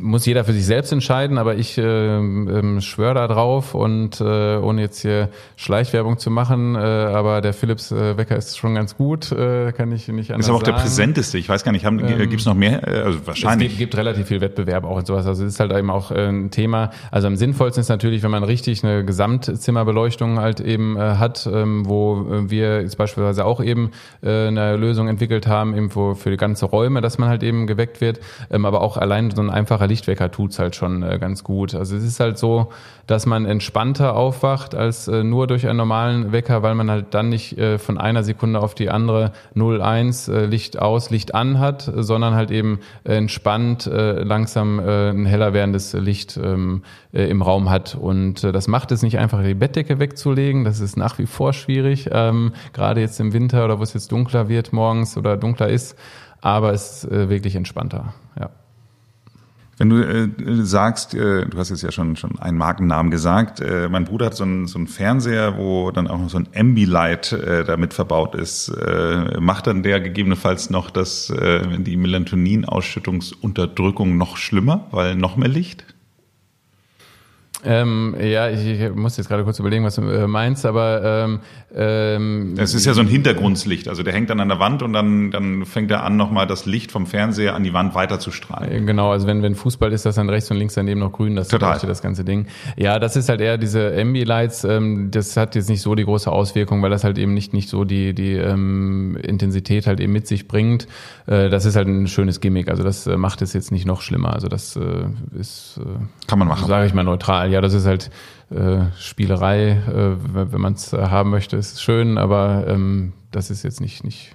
muss 0.00 0.24
jeder 0.24 0.44
für 0.44 0.52
sich 0.52 0.64
selbst 0.64 0.92
entscheiden, 0.92 1.38
aber 1.38 1.56
ich 1.56 1.76
äh, 1.76 1.82
äh, 1.82 2.80
schwöre 2.80 3.14
da 3.14 3.28
drauf 3.28 3.74
und 3.74 4.20
äh, 4.20 4.56
ohne 4.56 4.80
jetzt 4.80 5.02
hier 5.02 5.28
Schleichwerbung 5.56 6.18
zu 6.18 6.30
machen, 6.30 6.74
äh, 6.74 6.78
aber 6.78 7.40
der 7.40 7.52
Philips 7.52 7.92
äh, 7.92 8.16
Wecker 8.16 8.36
ist 8.36 8.56
schon 8.56 8.74
ganz 8.74 8.96
gut, 8.96 9.32
äh, 9.32 9.72
kann 9.72 9.92
ich 9.92 10.08
nicht 10.08 10.30
anders 10.30 10.30
sagen. 10.30 10.40
Ist 10.40 10.48
aber 10.48 10.58
auch 10.58 10.62
der 10.62 10.72
präsenteste. 10.72 11.38
Ich 11.38 11.48
weiß 11.48 11.62
gar 11.64 11.72
nicht, 11.72 11.84
haben, 11.84 11.98
ähm, 12.00 12.18
gibt 12.28 12.40
es 12.40 12.46
noch 12.46 12.54
mehr? 12.54 12.86
Äh, 12.86 13.02
also 13.02 13.26
wahrscheinlich. 13.26 13.72
Es 13.72 13.78
gibt, 13.78 13.90
gibt 13.92 13.96
relativ 13.96 14.26
viel 14.28 14.40
Wettbewerb 14.40 14.84
auch 14.84 14.96
und 14.96 15.06
sowas. 15.06 15.26
Also 15.26 15.44
es 15.44 15.54
ist 15.54 15.60
halt 15.60 15.72
eben 15.72 15.90
auch 15.90 16.10
äh, 16.10 16.28
ein 16.28 16.50
Thema. 16.50 16.90
Also 17.10 17.26
am 17.26 17.36
sinnvollsten 17.36 17.82
ist 17.82 17.88
natürlich, 17.88 18.22
wenn 18.22 18.30
man 18.30 18.44
richtig 18.44 18.82
eine 18.84 19.04
Gesamtzimmerbeleuchtung 19.04 20.38
halt 20.38 20.60
eben 20.60 20.96
äh, 20.96 21.00
hat, 21.00 21.48
ähm, 21.52 21.86
wo 21.86 22.26
wir 22.28 22.80
jetzt 22.80 22.96
beispielsweise 22.96 23.44
auch 23.44 23.62
eben 23.62 23.90
äh, 24.22 24.48
eine 24.48 24.76
Lösung 24.76 25.08
entwickelt 25.08 25.46
haben, 25.46 25.76
eben 25.76 25.90
für 25.90 26.30
die 26.30 26.36
ganze 26.36 26.66
Räume, 26.66 27.02
dass 27.02 27.18
man 27.18 27.28
halt 27.28 27.42
eben 27.42 27.66
geweckt 27.66 28.00
wird, 28.00 28.20
ähm, 28.50 28.64
aber 28.64 28.80
auch 28.80 28.96
allein 28.96 29.30
so 29.30 29.42
ein 29.42 29.50
einfacher 29.50 29.81
einfacher 29.82 29.88
Lichtwecker 29.88 30.30
tut's 30.30 30.58
halt 30.58 30.76
schon 30.76 31.02
äh, 31.02 31.18
ganz 31.18 31.44
gut. 31.44 31.74
Also 31.74 31.96
es 31.96 32.04
ist 32.04 32.20
halt 32.20 32.38
so, 32.38 32.72
dass 33.06 33.26
man 33.26 33.46
entspannter 33.46 34.14
aufwacht 34.14 34.74
als 34.74 35.08
äh, 35.08 35.24
nur 35.24 35.46
durch 35.46 35.66
einen 35.66 35.78
normalen 35.78 36.32
Wecker, 36.32 36.62
weil 36.62 36.74
man 36.74 36.90
halt 36.90 37.06
dann 37.14 37.28
nicht 37.28 37.58
äh, 37.58 37.78
von 37.78 37.98
einer 37.98 38.22
Sekunde 38.22 38.60
auf 38.60 38.74
die 38.74 38.90
andere 38.90 39.32
0-1 39.56 40.32
äh, 40.32 40.46
Licht 40.46 40.78
aus, 40.78 41.10
Licht 41.10 41.34
an 41.34 41.58
hat, 41.58 41.90
sondern 41.94 42.34
halt 42.34 42.50
eben 42.50 42.80
entspannt 43.04 43.86
äh, 43.86 44.22
langsam 44.22 44.78
äh, 44.78 45.10
ein 45.10 45.26
heller 45.26 45.52
werdendes 45.52 45.92
Licht 45.94 46.36
ähm, 46.36 46.82
äh, 47.12 47.28
im 47.28 47.42
Raum 47.42 47.70
hat. 47.70 47.94
Und 47.94 48.44
das 48.44 48.68
macht 48.68 48.92
es 48.92 49.02
nicht 49.02 49.18
einfach, 49.18 49.42
die 49.42 49.54
Bettdecke 49.54 49.98
wegzulegen. 49.98 50.64
Das 50.64 50.80
ist 50.80 50.96
nach 50.96 51.18
wie 51.18 51.26
vor 51.26 51.52
schwierig, 51.52 52.08
ähm, 52.12 52.52
gerade 52.72 53.00
jetzt 53.00 53.18
im 53.20 53.32
Winter 53.32 53.64
oder 53.64 53.78
wo 53.78 53.82
es 53.82 53.94
jetzt 53.94 54.12
dunkler 54.12 54.48
wird 54.48 54.72
morgens 54.72 55.16
oder 55.16 55.36
dunkler 55.36 55.68
ist. 55.68 55.96
Aber 56.40 56.72
es 56.72 57.04
ist 57.04 57.10
wirklich 57.10 57.54
entspannter, 57.54 58.14
ja. 58.38 58.50
Wenn 59.82 59.90
du 59.90 60.00
äh, 60.00 60.28
sagst, 60.64 61.12
äh, 61.12 61.44
du 61.44 61.58
hast 61.58 61.68
jetzt 61.70 61.82
ja 61.82 61.90
schon, 61.90 62.14
schon 62.14 62.38
einen 62.38 62.56
Markennamen 62.56 63.10
gesagt, 63.10 63.58
äh, 63.58 63.88
mein 63.88 64.04
Bruder 64.04 64.26
hat 64.26 64.36
so 64.36 64.44
einen, 64.44 64.68
so 64.68 64.78
einen 64.78 64.86
Fernseher, 64.86 65.58
wo 65.58 65.90
dann 65.90 66.06
auch 66.06 66.20
noch 66.20 66.30
so 66.30 66.38
ein 66.38 66.46
Ambilight 66.54 67.32
äh, 67.32 67.64
damit 67.64 67.92
verbaut 67.92 68.36
ist. 68.36 68.68
Äh, 68.68 69.40
macht 69.40 69.66
dann 69.66 69.82
der 69.82 69.98
gegebenenfalls 69.98 70.70
noch 70.70 70.88
das, 70.88 71.30
äh, 71.30 71.66
die 71.78 71.96
Melatoninausschüttungsunterdrückung 71.96 74.16
noch 74.16 74.36
schlimmer, 74.36 74.86
weil 74.92 75.16
noch 75.16 75.36
mehr 75.36 75.48
Licht? 75.48 75.84
Ähm, 77.64 78.16
ja, 78.20 78.48
ich, 78.50 78.66
ich 78.66 78.94
muss 78.94 79.16
jetzt 79.16 79.28
gerade 79.28 79.44
kurz 79.44 79.58
überlegen, 79.60 79.84
was 79.84 79.94
du 79.94 80.02
äh, 80.02 80.26
meinst, 80.26 80.66
aber 80.66 81.02
ähm, 81.04 81.40
ähm, 81.74 82.54
es 82.58 82.74
ist 82.74 82.84
ja 82.86 82.92
so 82.92 83.00
ein 83.00 83.06
Hintergrundlicht, 83.06 83.88
also 83.88 84.02
der 84.02 84.12
hängt 84.12 84.30
dann 84.30 84.40
an 84.40 84.48
der 84.48 84.58
Wand 84.58 84.82
und 84.82 84.92
dann, 84.92 85.30
dann 85.30 85.64
fängt 85.64 85.90
er 85.90 86.02
an, 86.02 86.16
nochmal 86.16 86.46
das 86.46 86.66
Licht 86.66 86.90
vom 86.90 87.06
Fernseher 87.06 87.54
an 87.54 87.62
die 87.62 87.72
Wand 87.72 87.94
weiter 87.94 88.18
zu 88.18 88.32
strahlen. 88.32 88.70
Äh, 88.70 88.80
genau, 88.80 89.12
also 89.12 89.28
wenn, 89.28 89.42
wenn 89.42 89.54
Fußball 89.54 89.92
ist, 89.92 90.04
das 90.04 90.16
dann 90.16 90.28
rechts 90.28 90.50
und 90.50 90.56
links 90.56 90.74
daneben 90.74 91.00
noch 91.00 91.12
grün, 91.12 91.36
das 91.36 91.48
Total. 91.48 91.78
das 91.78 92.02
ganze 92.02 92.24
Ding. 92.24 92.46
Ja, 92.76 92.98
das 92.98 93.14
ist 93.14 93.28
halt 93.28 93.40
eher 93.40 93.58
diese 93.58 93.96
Ambilights, 93.96 94.64
ähm, 94.64 95.10
das 95.12 95.36
hat 95.36 95.54
jetzt 95.54 95.68
nicht 95.68 95.82
so 95.82 95.94
die 95.94 96.04
große 96.04 96.30
Auswirkung, 96.30 96.82
weil 96.82 96.90
das 96.90 97.04
halt 97.04 97.16
eben 97.16 97.32
nicht, 97.32 97.52
nicht 97.52 97.68
so 97.68 97.84
die, 97.84 98.12
die 98.12 98.32
ähm, 98.32 99.16
Intensität 99.22 99.86
halt 99.86 100.00
eben 100.00 100.12
mit 100.12 100.26
sich 100.26 100.48
bringt. 100.48 100.88
Äh, 101.26 101.48
das 101.48 101.64
ist 101.64 101.76
halt 101.76 101.86
ein 101.86 102.08
schönes 102.08 102.40
Gimmick, 102.40 102.68
also 102.68 102.82
das 102.82 103.06
äh, 103.06 103.16
macht 103.16 103.40
es 103.40 103.52
jetzt 103.52 103.70
nicht 103.70 103.86
noch 103.86 104.02
schlimmer. 104.02 104.32
Also 104.32 104.48
das 104.48 104.74
äh, 104.74 104.80
ist, 105.38 105.78
äh, 105.80 106.26
kann 106.26 106.40
man 106.40 106.48
machen. 106.48 106.66
Sage 106.66 106.86
ich 106.86 106.94
mal 106.94 107.04
neutral 107.04 107.51
ja, 107.52 107.60
das 107.60 107.74
ist 107.74 107.86
halt 107.86 108.10
äh, 108.50 108.86
Spielerei, 108.98 109.70
äh, 109.70 110.16
wenn 110.50 110.60
man 110.60 110.74
es 110.74 110.92
äh, 110.92 110.98
haben 110.98 111.30
möchte, 111.30 111.56
ist 111.56 111.82
schön, 111.82 112.18
aber 112.18 112.64
ähm, 112.66 113.12
das 113.30 113.50
ist 113.50 113.62
jetzt 113.62 113.80
nicht, 113.80 114.04
nicht 114.04 114.34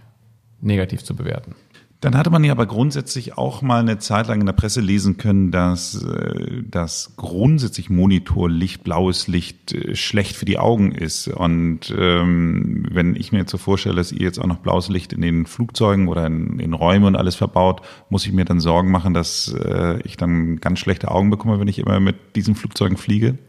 negativ 0.62 1.04
zu 1.04 1.16
bewerten. 1.16 1.56
Dann 2.00 2.16
hatte 2.16 2.30
man 2.30 2.44
ja 2.44 2.52
aber 2.52 2.68
grundsätzlich 2.68 3.40
auch 3.40 3.64
mal 3.64 3.80
eine 3.80 3.98
Zeit 3.98 4.28
lang 4.28 4.40
in 4.40 4.46
der 4.46 4.54
Presse 4.54 4.82
lesen 4.82 5.18
können, 5.18 5.50
dass 5.50 6.04
äh, 6.04 6.62
das 6.70 7.14
grundsätzlich 7.18 7.90
Monitorlicht, 7.90 8.84
blaues 8.84 9.28
Licht 9.28 9.74
äh, 9.74 9.96
schlecht 9.96 10.36
für 10.36 10.46
die 10.46 10.60
Augen 10.60 10.92
ist. 10.92 11.28
Und 11.28 11.92
ähm, 11.98 12.86
wenn 12.92 13.16
ich 13.16 13.32
mir 13.32 13.40
jetzt 13.40 13.52
so 13.52 13.58
vorstelle, 13.58 13.96
dass 13.96 14.12
ihr 14.12 14.22
jetzt 14.22 14.38
auch 14.38 14.46
noch 14.46 14.60
blaues 14.60 14.90
Licht 14.90 15.12
in 15.12 15.22
den 15.22 15.48
Flugzeugen 15.48 16.08
oder 16.08 16.28
in, 16.28 16.60
in 16.60 16.74
Räumen 16.74 17.06
und 17.06 17.16
alles 17.16 17.36
verbaut, 17.36 17.82
muss 18.10 18.28
ich 18.28 18.32
mir 18.32 18.46
dann 18.46 18.60
Sorgen 18.60 18.92
machen, 18.92 19.16
dass 19.16 19.52
äh, 19.54 20.00
ich 20.04 20.18
dann 20.18 20.58
ganz 20.58 20.78
schlechte 20.78 21.10
Augen 21.10 21.32
bekomme, 21.32 21.60
wenn 21.60 21.68
ich 21.68 21.80
immer 21.80 22.00
mit 22.00 22.36
diesen 22.36 22.54
Flugzeugen 22.54 22.98
fliege? 22.98 23.40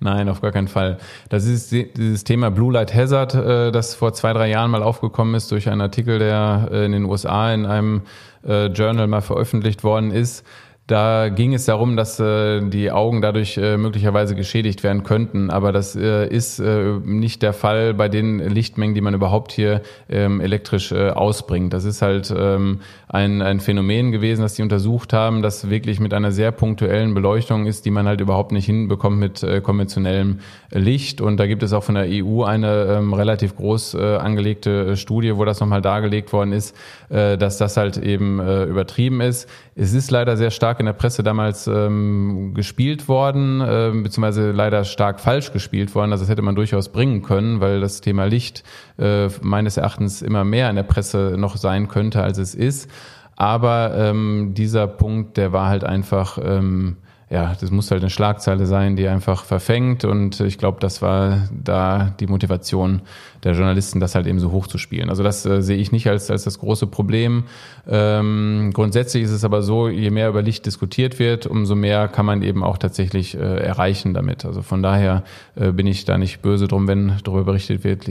Nein, 0.00 0.28
auf 0.28 0.40
gar 0.40 0.52
keinen 0.52 0.68
Fall. 0.68 0.98
Das 1.28 1.46
ist 1.46 1.72
dieses 1.72 2.24
Thema 2.24 2.50
Blue 2.50 2.72
Light 2.72 2.94
Hazard, 2.94 3.34
äh, 3.34 3.72
das 3.72 3.94
vor 3.94 4.12
zwei, 4.12 4.32
drei 4.32 4.48
Jahren 4.48 4.70
mal 4.70 4.82
aufgekommen 4.82 5.34
ist 5.34 5.50
durch 5.50 5.68
einen 5.68 5.80
Artikel, 5.80 6.18
der 6.18 6.68
äh, 6.70 6.84
in 6.84 6.92
den 6.92 7.04
USA 7.04 7.52
in 7.52 7.66
einem 7.66 8.02
äh, 8.46 8.66
Journal 8.66 9.06
mal 9.06 9.20
veröffentlicht 9.20 9.84
worden 9.84 10.10
ist. 10.10 10.44
Da 10.92 11.30
ging 11.30 11.54
es 11.54 11.64
darum, 11.64 11.96
dass 11.96 12.20
äh, 12.20 12.60
die 12.68 12.90
Augen 12.90 13.22
dadurch 13.22 13.56
äh, 13.56 13.78
möglicherweise 13.78 14.34
geschädigt 14.34 14.82
werden 14.82 15.04
könnten, 15.04 15.48
aber 15.48 15.72
das 15.72 15.96
äh, 15.96 16.28
ist 16.28 16.58
äh, 16.58 16.98
nicht 17.02 17.40
der 17.40 17.54
Fall 17.54 17.94
bei 17.94 18.10
den 18.10 18.40
Lichtmengen, 18.40 18.94
die 18.94 19.00
man 19.00 19.14
überhaupt 19.14 19.52
hier 19.52 19.80
ähm, 20.10 20.42
elektrisch 20.42 20.92
äh, 20.92 21.08
ausbringt. 21.08 21.72
Das 21.72 21.86
ist 21.86 22.02
halt 22.02 22.30
ähm, 22.36 22.80
ein, 23.08 23.40
ein 23.40 23.60
Phänomen 23.60 24.12
gewesen, 24.12 24.42
das 24.42 24.52
die 24.52 24.60
untersucht 24.60 25.14
haben, 25.14 25.40
das 25.40 25.70
wirklich 25.70 25.98
mit 25.98 26.12
einer 26.12 26.30
sehr 26.30 26.52
punktuellen 26.52 27.14
Beleuchtung 27.14 27.64
ist, 27.64 27.86
die 27.86 27.90
man 27.90 28.06
halt 28.06 28.20
überhaupt 28.20 28.52
nicht 28.52 28.66
hinbekommt 28.66 29.18
mit 29.18 29.42
äh, 29.42 29.62
konventionellem 29.62 30.40
Licht. 30.72 31.22
Und 31.22 31.38
da 31.38 31.46
gibt 31.46 31.62
es 31.62 31.72
auch 31.72 31.84
von 31.84 31.94
der 31.94 32.04
EU 32.10 32.42
eine 32.42 32.98
ähm, 32.98 33.14
relativ 33.14 33.56
groß 33.56 33.94
angelegte 33.94 34.96
Studie, 34.98 35.36
wo 35.36 35.44
das 35.46 35.60
nochmal 35.60 35.80
dargelegt 35.80 36.32
worden 36.32 36.52
ist, 36.52 36.76
dass 37.08 37.58
das 37.58 37.76
halt 37.76 37.98
eben 37.98 38.40
übertrieben 38.40 39.20
ist. 39.20 39.48
Es 39.74 39.92
ist 39.92 40.10
leider 40.10 40.36
sehr 40.36 40.50
stark 40.50 40.80
in 40.82 40.86
der 40.86 40.92
Presse 40.92 41.22
damals 41.22 41.66
ähm, 41.66 42.52
gespielt 42.54 43.08
worden, 43.08 43.60
äh, 43.60 43.90
beziehungsweise 43.94 44.50
leider 44.50 44.84
stark 44.84 45.20
falsch 45.20 45.52
gespielt 45.52 45.94
worden. 45.94 46.12
Also 46.12 46.24
das 46.24 46.30
hätte 46.30 46.42
man 46.42 46.54
durchaus 46.54 46.90
bringen 46.90 47.22
können, 47.22 47.60
weil 47.60 47.80
das 47.80 48.00
Thema 48.00 48.24
Licht 48.24 48.64
äh, 48.98 49.28
meines 49.40 49.76
Erachtens 49.76 50.22
immer 50.22 50.44
mehr 50.44 50.68
in 50.68 50.76
der 50.76 50.82
Presse 50.82 51.36
noch 51.38 51.56
sein 51.56 51.88
könnte, 51.88 52.22
als 52.22 52.38
es 52.38 52.54
ist. 52.54 52.90
Aber 53.36 53.94
ähm, 53.96 54.54
dieser 54.54 54.86
Punkt, 54.86 55.36
der 55.36 55.52
war 55.52 55.68
halt 55.68 55.84
einfach 55.84 56.38
ähm, 56.42 56.96
ja, 57.32 57.56
das 57.58 57.70
muss 57.70 57.90
halt 57.90 58.02
eine 58.02 58.10
Schlagzeile 58.10 58.66
sein, 58.66 58.94
die 58.94 59.08
einfach 59.08 59.44
verfängt. 59.44 60.04
Und 60.04 60.40
ich 60.40 60.58
glaube, 60.58 60.80
das 60.80 61.00
war 61.00 61.48
da 61.50 62.14
die 62.20 62.26
Motivation 62.26 63.00
der 63.42 63.54
Journalisten, 63.54 64.00
das 64.00 64.14
halt 64.14 64.26
eben 64.26 64.38
so 64.38 64.52
hoch 64.52 64.66
zu 64.66 64.76
spielen. 64.76 65.08
Also 65.08 65.22
das 65.22 65.46
äh, 65.46 65.62
sehe 65.62 65.78
ich 65.78 65.92
nicht 65.92 66.06
als, 66.08 66.30
als 66.30 66.44
das 66.44 66.58
große 66.58 66.86
Problem. 66.86 67.44
Ähm, 67.88 68.70
grundsätzlich 68.74 69.22
ist 69.22 69.30
es 69.30 69.44
aber 69.44 69.62
so, 69.62 69.88
je 69.88 70.10
mehr 70.10 70.28
über 70.28 70.42
Licht 70.42 70.66
diskutiert 70.66 71.18
wird, 71.18 71.46
umso 71.46 71.74
mehr 71.74 72.06
kann 72.06 72.26
man 72.26 72.42
eben 72.42 72.62
auch 72.62 72.76
tatsächlich 72.76 73.34
äh, 73.34 73.38
erreichen 73.38 74.12
damit. 74.12 74.44
Also 74.44 74.60
von 74.60 74.82
daher 74.82 75.24
äh, 75.54 75.72
bin 75.72 75.86
ich 75.86 76.04
da 76.04 76.18
nicht 76.18 76.42
böse 76.42 76.68
drum, 76.68 76.86
wenn 76.86 77.14
darüber 77.24 77.44
berichtet 77.44 77.82
wird. 77.82 78.10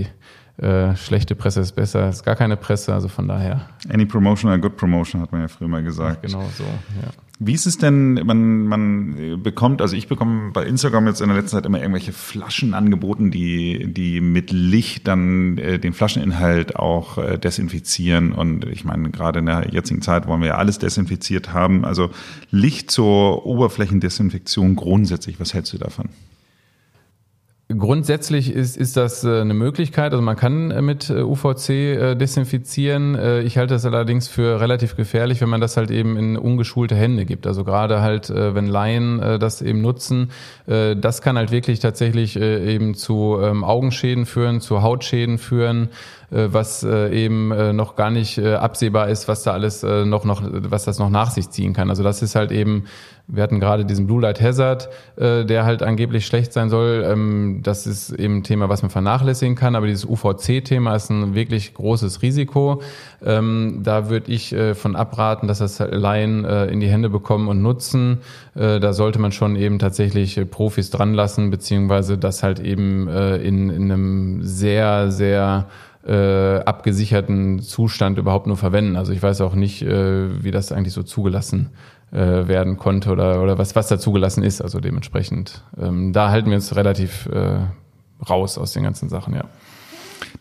Äh, 0.58 0.96
schlechte 0.96 1.36
Presse 1.36 1.62
ist 1.62 1.72
besser, 1.74 2.10
ist 2.10 2.24
gar 2.24 2.36
keine 2.36 2.58
Presse, 2.58 2.94
also 2.94 3.08
von 3.08 3.28
daher. 3.28 3.70
Any 3.90 4.06
promotion 4.06 4.52
a 4.52 4.58
good 4.58 4.78
promotion, 4.78 5.22
hat 5.22 5.32
man 5.32 5.42
ja 5.42 5.48
früher 5.48 5.68
mal 5.68 5.84
gesagt. 5.84 6.24
Genau 6.24 6.44
so, 6.56 6.64
ja. 6.64 7.12
Wie 7.44 7.54
ist 7.54 7.66
es 7.66 7.80
denn, 7.80 8.14
man, 8.14 8.68
man 8.68 9.42
bekommt, 9.42 9.82
also 9.82 9.96
ich 9.96 10.08
bekomme 10.08 10.52
bei 10.52 10.64
Instagram 10.64 11.08
jetzt 11.08 11.22
in 11.22 11.30
der 11.30 11.38
letzten 11.38 11.58
Zeit 11.58 11.66
immer 11.66 11.80
irgendwelche 11.80 12.14
Flaschen 12.14 12.76
angeboten, 12.76 13.32
die, 13.32 13.92
die 13.92 14.22
mit 14.22 14.52
Licht 14.52 15.08
dann 15.08 15.58
äh, 15.58 15.80
den 15.80 15.94
Flascheninhalt 15.94 16.76
auch 16.76 17.18
äh, 17.18 17.40
desinfizieren. 17.40 18.34
Und 18.34 18.66
ich 18.66 18.86
meine, 18.86 19.10
gerade 19.10 19.40
in 19.40 19.48
der 19.48 19.74
jetzigen 19.74 20.04
Zeit 20.04 20.28
wollen 20.28 20.42
wir 20.42 20.50
ja 20.50 20.58
alles 20.58 20.78
desinfiziert 20.78 21.52
haben. 21.52 21.84
Also 21.84 22.12
Licht 22.52 22.92
zur 22.92 23.44
Oberflächendesinfektion 23.48 24.76
grundsätzlich, 24.76 25.40
was 25.40 25.56
hältst 25.56 25.74
du 25.74 25.80
davon? 25.80 26.10
Grundsätzlich 27.78 28.54
ist, 28.54 28.78
ist 28.78 28.98
das 28.98 29.24
äh, 29.24 29.42
eine 29.42 29.54
Möglichkeit. 29.54 30.12
Also 30.12 30.22
man 30.22 30.36
kann 30.36 30.72
äh, 30.72 30.82
mit 30.82 31.10
äh, 31.10 31.22
UVC 31.22 32.18
desinfizieren. 32.18 33.18
Ich 33.46 33.58
halte 33.58 33.74
das 33.76 33.86
allerdings 33.86 34.28
für 34.28 34.60
relativ 34.60 34.96
gefährlich, 34.96 35.42
wenn 35.42 35.50
man 35.50 35.62
das 35.62 35.78
halt 35.78 35.92
eben 35.92 36.18
in 36.18 36.38
ungeschulte 36.38 36.96
Hände 36.96 37.26
gibt. 37.26 37.48
Also 37.48 37.64
gerade 37.64 38.02
halt, 38.02 38.30
wenn 38.30 38.68
Laien 38.68 39.20
das 39.40 39.62
eben 39.62 39.82
nutzen, 39.82 40.32
das 40.66 41.22
kann 41.22 41.38
halt 41.38 41.52
wirklich 41.52 41.80
tatsächlich 41.80 42.40
eben 42.40 42.96
zu 42.96 43.38
ähm, 43.42 43.64
Augenschäden 43.64 44.26
führen, 44.26 44.62
zu 44.62 44.82
Hautschäden 44.82 45.38
führen. 45.38 45.90
Was 46.30 46.86
eben 46.86 47.50
noch 47.76 47.98
gar 47.98 48.10
nicht 48.10 48.40
absehbar 48.40 49.10
ist, 49.10 49.28
was 49.28 49.44
da 49.44 49.52
alles 49.52 49.84
noch, 49.84 50.24
noch, 50.24 50.42
was 50.50 50.86
das 50.86 50.98
noch 50.98 51.10
nach 51.10 51.30
sich 51.30 51.50
ziehen 51.50 51.74
kann. 51.74 51.90
Also 51.90 52.04
das 52.04 52.22
ist 52.22 52.36
halt 52.36 52.54
eben, 52.54 52.86
wir 53.28 53.44
hatten 53.44 53.60
gerade 53.60 53.86
diesen 53.86 54.08
Blue 54.08 54.22
Light 54.22 54.42
Hazard, 54.42 54.90
der 55.18 55.66
halt 55.66 55.84
angeblich 55.84 56.26
schlecht 56.26 56.54
sein 56.54 56.70
soll. 56.70 57.06
Ähm, 57.08 57.62
das 57.64 57.88
ist 57.88 58.12
eben 58.12 58.38
ein 58.38 58.44
Thema, 58.44 58.70
was 58.70 58.82
man 58.82 58.92
vernachlässigen 58.92 59.56
kann, 59.56 59.76
aber 59.76 59.88
dieses 59.88 60.06
UVC-Thema 60.06 60.96
ist 60.96 61.10
ein 61.10 61.36
wirklich 61.36 61.74
großes 61.74 62.22
Risiko. 62.22 62.82
Ähm, 63.24 63.82
da 63.84 64.10
würde 64.10 64.32
ich 64.32 64.56
von 64.74 64.96
abraten, 64.96 65.48
dass 65.48 65.60
das 65.60 65.80
Laien 65.80 66.46
in 66.46 66.80
die 66.80 66.88
Hände 66.88 67.10
bekommen 67.10 67.48
und 67.48 67.62
nutzen. 67.62 68.20
Da 68.54 68.94
sollte 68.94 69.20
man 69.20 69.32
schon 69.32 69.56
eben 69.56 69.80
tatsächlich 69.80 70.40
Profis 70.50 70.90
dran 70.90 71.14
lassen, 71.14 71.52
beziehungsweise 71.52 72.18
das 72.18 72.44
halt 72.44 72.60
eben 72.60 73.08
in, 73.08 73.70
in 73.70 73.92
einem 73.92 74.44
sehr, 74.44 75.12
sehr 75.12 75.68
äh, 76.06 76.58
abgesicherten 76.60 77.60
Zustand 77.62 78.18
überhaupt 78.18 78.48
nur 78.48 78.58
verwenden. 78.58 78.96
Also 78.96 79.14
ich 79.14 79.22
weiß 79.22 79.42
auch 79.42 79.56
nicht, 79.56 79.82
äh, 79.82 80.44
wie 80.44 80.52
das 80.52 80.72
eigentlich 80.72 80.94
so 80.94 81.04
zugelassen 81.04 81.70
äh, 82.12 82.48
werden 82.48 82.78
konnte 82.78 83.12
oder, 83.12 83.42
oder 83.42 83.58
was, 83.58 83.76
was 83.76 83.88
da 83.88 84.00
zugelassen 84.00 84.44
ist. 84.44 84.62
Also 84.62 84.80
dementsprechend, 84.80 85.64
ähm, 85.80 86.14
da 86.14 86.30
halten 86.30 86.50
wir 86.50 86.56
uns 86.56 86.76
relativ 86.76 87.28
äh, 87.28 87.60
raus 88.30 88.58
aus 88.58 88.74
den 88.74 88.84
ganzen 88.84 89.10
Sachen, 89.10 89.34
ja. 89.34 89.46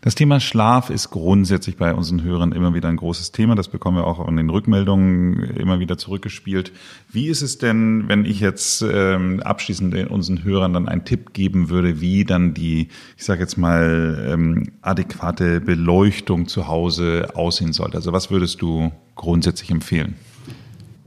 Das 0.03 0.15
Thema 0.15 0.39
Schlaf 0.39 0.89
ist 0.89 1.11
grundsätzlich 1.11 1.77
bei 1.77 1.93
unseren 1.93 2.23
Hörern 2.23 2.53
immer 2.53 2.73
wieder 2.73 2.89
ein 2.89 2.97
großes 2.97 3.33
Thema. 3.33 3.53
Das 3.53 3.67
bekommen 3.67 3.97
wir 3.97 4.07
auch 4.07 4.27
in 4.27 4.35
den 4.35 4.49
Rückmeldungen 4.49 5.43
immer 5.57 5.79
wieder 5.79 5.95
zurückgespielt. 5.99 6.71
Wie 7.11 7.27
ist 7.27 7.43
es 7.43 7.59
denn, 7.59 8.05
wenn 8.07 8.25
ich 8.25 8.39
jetzt 8.39 8.81
ähm, 8.81 9.41
abschließend 9.41 10.09
unseren 10.09 10.43
Hörern 10.43 10.73
dann 10.73 10.89
einen 10.89 11.05
Tipp 11.05 11.33
geben 11.33 11.69
würde, 11.69 12.01
wie 12.01 12.25
dann 12.25 12.55
die, 12.55 12.87
ich 13.15 13.23
sage 13.23 13.41
jetzt 13.41 13.59
mal, 13.59 14.27
ähm, 14.27 14.71
adäquate 14.81 15.61
Beleuchtung 15.61 16.47
zu 16.47 16.67
Hause 16.67 17.29
aussehen 17.35 17.71
sollte? 17.71 17.97
Also 17.97 18.11
was 18.11 18.31
würdest 18.31 18.59
du 18.63 18.91
grundsätzlich 19.15 19.69
empfehlen? 19.69 20.15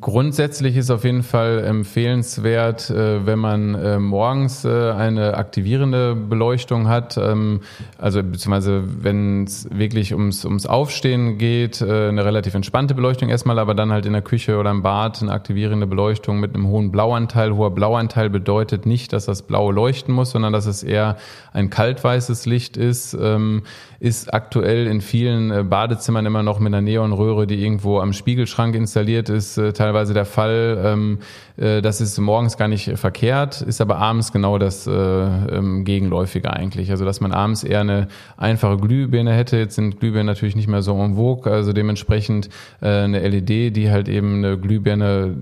Grundsätzlich 0.05 0.77
ist 0.77 0.91
auf 0.91 1.05
jeden 1.05 1.23
Fall 1.23 1.65
empfehlenswert, 1.65 2.91
äh, 2.91 3.25
wenn 3.25 3.39
man 3.39 3.75
äh, 3.75 3.99
morgens 3.99 4.67
äh, 4.67 4.91
eine 4.91 5.39
aktivierende 5.39 6.15
Beleuchtung 6.15 6.89
hat, 6.89 7.17
ähm, 7.17 7.63
also 7.97 8.23
beziehungsweise 8.23 8.83
wenn 9.03 9.45
es 9.45 9.67
wirklich 9.73 10.13
ums, 10.13 10.45
ums 10.45 10.67
Aufstehen 10.67 11.39
geht, 11.39 11.81
eine 11.81 12.23
relativ 12.23 12.53
entspannte 12.53 12.95
Beleuchtung 12.95 13.31
erstmal, 13.31 13.59
aber 13.59 13.75
dann 13.75 13.93
halt 13.93 14.05
in 14.05 14.13
der 14.13 14.21
Küche 14.21 14.59
oder 14.59 14.71
im 14.71 14.83
Bad 14.83 15.23
eine 15.23 15.33
aktivierende 15.33 15.87
Beleuchtung 15.87 16.39
mit 16.39 16.55
einem 16.55 16.69
hohen 16.69 16.93
Blauanteil. 16.93 17.55
Hoher 17.55 17.75
Blauanteil 17.75 18.29
bedeutet 18.29 18.85
nicht, 18.85 19.15
dass 19.15 19.25
das 19.25 19.41
Blaue 19.41 19.73
leuchten 19.73 20.15
muss, 20.15 20.33
sondern 20.33 20.53
dass 20.53 20.67
es 20.67 20.83
eher 20.83 21.17
ein 21.55 21.71
kaltweißes 21.71 22.45
Licht 22.45 22.77
ist. 22.77 23.17
Ähm, 23.19 23.63
ist 24.01 24.35
aktuell 24.35 24.87
in 24.87 25.01
vielen 25.01 25.71
Badezimmern 25.71 26.27
immer 26.27 26.43
noch 26.43 26.59
mit 26.59 26.75
einer 26.75 26.83
Neonröhre, 26.83 27.47
die 27.47 27.63
irgendwo 27.63 28.01
am 28.01 28.13
Spiegelschrank 28.13 28.75
installiert 28.75 29.31
ist, 29.31 29.55
teilweise 29.55 29.94
teilweise 29.95 30.15
der 30.15 30.25
Fall. 30.25 30.79
Ähm, 30.85 31.19
äh, 31.57 31.81
das 31.81 32.01
ist 32.01 32.19
morgens 32.19 32.57
gar 32.57 32.69
nicht 32.69 32.99
verkehrt, 32.99 33.63
ist 33.63 33.81
aber 33.81 33.99
abends 33.99 34.33
genau 34.33 34.59
das 34.59 34.87
äh, 34.87 34.91
ähm, 34.91 35.85
Gegenläufige 35.85 36.53
eigentlich. 36.53 36.91
Also 36.91 37.05
dass 37.05 37.21
man 37.21 37.33
abends 37.33 37.63
eher 37.63 37.81
eine 37.81 38.09
einfache 38.37 38.77
Glühbirne 38.77 39.33
hätte. 39.33 39.57
Jetzt 39.57 39.77
sind 39.77 40.01
Glühbirnen 40.01 40.27
natürlich 40.27 40.57
nicht 40.57 40.69
mehr 40.69 40.83
so 40.83 40.99
en 41.01 41.15
vogue, 41.15 41.51
also 41.51 41.73
dementsprechend 41.73 42.49
äh, 42.81 42.89
eine 42.89 43.21
LED, 43.21 43.77
die 43.77 43.91
halt 43.91 44.09
eben 44.09 44.39
eine 44.39 44.59
Glühbirne 44.59 45.37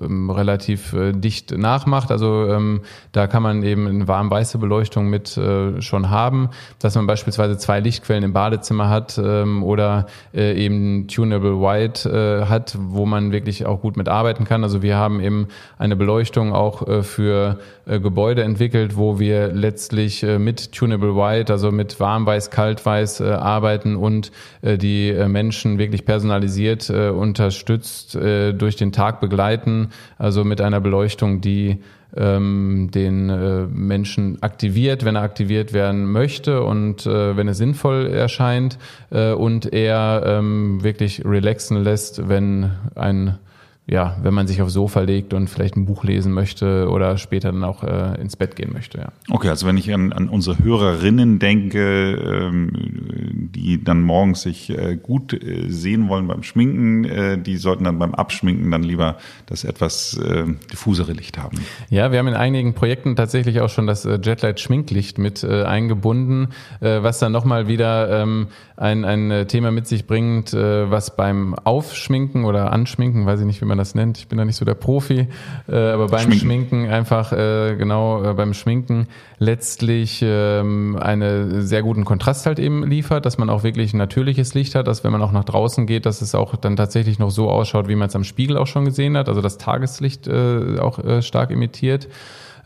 ähm, 0.00 0.30
relativ 0.30 0.92
äh, 0.92 1.12
dicht 1.12 1.56
nachmacht. 1.56 2.10
Also 2.10 2.48
ähm, 2.48 2.82
da 3.12 3.26
kann 3.26 3.42
man 3.42 3.62
eben 3.62 3.86
eine 3.86 4.06
warm-weiße 4.06 4.58
Beleuchtung 4.58 5.08
mit 5.08 5.36
äh, 5.38 5.80
schon 5.80 6.10
haben, 6.10 6.50
dass 6.78 6.94
man 6.94 7.06
beispielsweise 7.06 7.56
zwei 7.56 7.80
Lichtquellen 7.80 8.24
im 8.24 8.32
Badezimmer 8.34 8.90
hat 8.90 9.18
ähm, 9.18 9.62
oder 9.62 10.06
äh, 10.34 10.54
eben 10.62 11.08
Tunable 11.08 11.60
White 11.60 12.08
äh, 12.10 12.46
hat, 12.46 12.76
wo 12.78 13.06
man 13.06 13.32
wirklich 13.32 13.64
auch 13.64 13.80
gut 13.80 13.93
mit 13.96 14.08
arbeiten 14.08 14.44
kann. 14.44 14.62
Also 14.62 14.82
wir 14.82 14.96
haben 14.96 15.20
eben 15.20 15.48
eine 15.78 15.96
Beleuchtung 15.96 16.52
auch 16.52 16.86
äh, 16.86 17.02
für 17.02 17.58
äh, 17.86 18.00
Gebäude 18.00 18.42
entwickelt, 18.42 18.96
wo 18.96 19.18
wir 19.18 19.48
letztlich 19.48 20.22
äh, 20.22 20.38
mit 20.38 20.72
Tunable 20.72 21.16
White, 21.16 21.52
also 21.52 21.70
mit 21.70 22.00
Warmweiß, 22.00 22.50
Kaltweiß 22.50 23.20
arbeiten 23.20 23.96
und 23.96 24.32
die 24.62 25.12
Menschen 25.28 25.78
wirklich 25.78 26.04
personalisiert 26.04 26.90
unterstützt 26.90 28.14
durch 28.14 28.76
den 28.76 28.92
Tag 28.92 29.20
begleiten, 29.20 29.90
also 30.18 30.44
mit 30.44 30.60
einer 30.60 30.80
Beleuchtung, 30.80 31.40
die 31.40 31.80
ähm, 32.16 32.90
den 32.92 33.26
Menschen 33.72 34.42
aktiviert, 34.42 35.04
wenn 35.04 35.16
er 35.16 35.22
aktiviert 35.22 35.72
werden 35.72 36.10
möchte 36.10 36.62
und 36.62 37.06
wenn 37.06 37.48
es 37.48 37.58
sinnvoll 37.58 38.06
erscheint 38.06 38.78
und 39.10 39.72
er 39.72 40.22
ähm, 40.26 40.82
wirklich 40.82 41.24
relaxen 41.24 41.82
lässt, 41.82 42.28
wenn 42.28 42.72
ein 42.94 43.38
ja, 43.86 44.16
wenn 44.22 44.32
man 44.32 44.46
sich 44.46 44.62
aufs 44.62 44.72
Sofa 44.72 45.00
legt 45.00 45.34
und 45.34 45.48
vielleicht 45.48 45.76
ein 45.76 45.84
Buch 45.84 46.04
lesen 46.04 46.32
möchte 46.32 46.88
oder 46.88 47.18
später 47.18 47.52
dann 47.52 47.64
auch 47.64 47.82
äh, 47.82 48.18
ins 48.18 48.34
Bett 48.34 48.56
gehen 48.56 48.72
möchte. 48.72 48.98
Ja. 48.98 49.12
Okay, 49.28 49.50
also 49.50 49.66
wenn 49.66 49.76
ich 49.76 49.92
an, 49.92 50.12
an 50.14 50.30
unsere 50.30 50.58
Hörerinnen 50.58 51.38
denke, 51.38 52.14
ähm, 52.14 53.50
die 53.54 53.84
dann 53.84 54.00
morgens 54.00 54.40
sich 54.40 54.70
äh, 54.70 54.96
gut 54.96 55.34
äh, 55.34 55.68
sehen 55.68 56.08
wollen 56.08 56.26
beim 56.26 56.42
Schminken, 56.42 57.04
äh, 57.04 57.38
die 57.38 57.58
sollten 57.58 57.84
dann 57.84 57.98
beim 57.98 58.14
Abschminken 58.14 58.70
dann 58.70 58.82
lieber 58.82 59.18
das 59.44 59.64
etwas 59.64 60.16
äh, 60.16 60.44
diffusere 60.72 61.12
Licht 61.12 61.36
haben. 61.36 61.58
Ja, 61.90 62.10
wir 62.10 62.18
haben 62.20 62.28
in 62.28 62.34
einigen 62.34 62.72
Projekten 62.72 63.16
tatsächlich 63.16 63.60
auch 63.60 63.68
schon 63.68 63.86
das 63.86 64.06
äh, 64.06 64.18
Jetlight 64.22 64.60
Schminklicht 64.60 65.18
mit 65.18 65.44
eingebunden, 65.44 66.48
was 66.80 67.18
dann 67.18 67.32
nochmal 67.32 67.68
wieder 67.68 68.22
ähm, 68.22 68.46
ein, 68.76 69.04
ein 69.04 69.46
Thema 69.48 69.70
mit 69.70 69.86
sich 69.86 70.06
bringt, 70.06 70.52
was 70.54 71.16
beim 71.16 71.54
Aufschminken 71.54 72.44
oder 72.44 72.72
Anschminken, 72.72 73.26
weiß 73.26 73.40
ich 73.40 73.46
nicht, 73.46 73.60
wie 73.60 73.66
man 73.66 73.73
man 73.74 73.78
das 73.78 73.94
nennt. 73.94 74.18
Ich 74.18 74.28
bin 74.28 74.38
da 74.38 74.44
nicht 74.44 74.56
so 74.56 74.64
der 74.64 74.74
Profi, 74.74 75.26
äh, 75.68 75.76
aber 75.76 76.06
beim 76.06 76.30
Schminken, 76.32 76.40
Schminken 76.40 76.88
einfach 76.88 77.32
äh, 77.32 77.74
genau 77.76 78.22
äh, 78.22 78.34
beim 78.34 78.54
Schminken 78.54 79.08
letztlich 79.38 80.20
ähm, 80.24 80.96
einen 81.00 81.62
sehr 81.62 81.82
guten 81.82 82.04
Kontrast 82.04 82.46
halt 82.46 82.58
eben 82.58 82.86
liefert, 82.86 83.26
dass 83.26 83.36
man 83.36 83.50
auch 83.50 83.64
wirklich 83.64 83.92
ein 83.92 83.98
natürliches 83.98 84.54
Licht 84.54 84.74
hat, 84.76 84.86
dass 84.86 85.02
wenn 85.02 85.12
man 85.12 85.22
auch 85.22 85.32
nach 85.32 85.44
draußen 85.44 85.86
geht, 85.86 86.06
dass 86.06 86.22
es 86.22 86.34
auch 86.34 86.54
dann 86.56 86.76
tatsächlich 86.76 87.18
noch 87.18 87.30
so 87.30 87.50
ausschaut, 87.50 87.88
wie 87.88 87.96
man 87.96 88.08
es 88.08 88.16
am 88.16 88.24
Spiegel 88.24 88.56
auch 88.56 88.68
schon 88.68 88.84
gesehen 88.84 89.16
hat, 89.16 89.28
also 89.28 89.40
das 89.40 89.58
Tageslicht 89.58 90.28
äh, 90.28 90.78
auch 90.78 90.98
äh, 91.00 91.20
stark 91.20 91.50
imitiert 91.50 92.08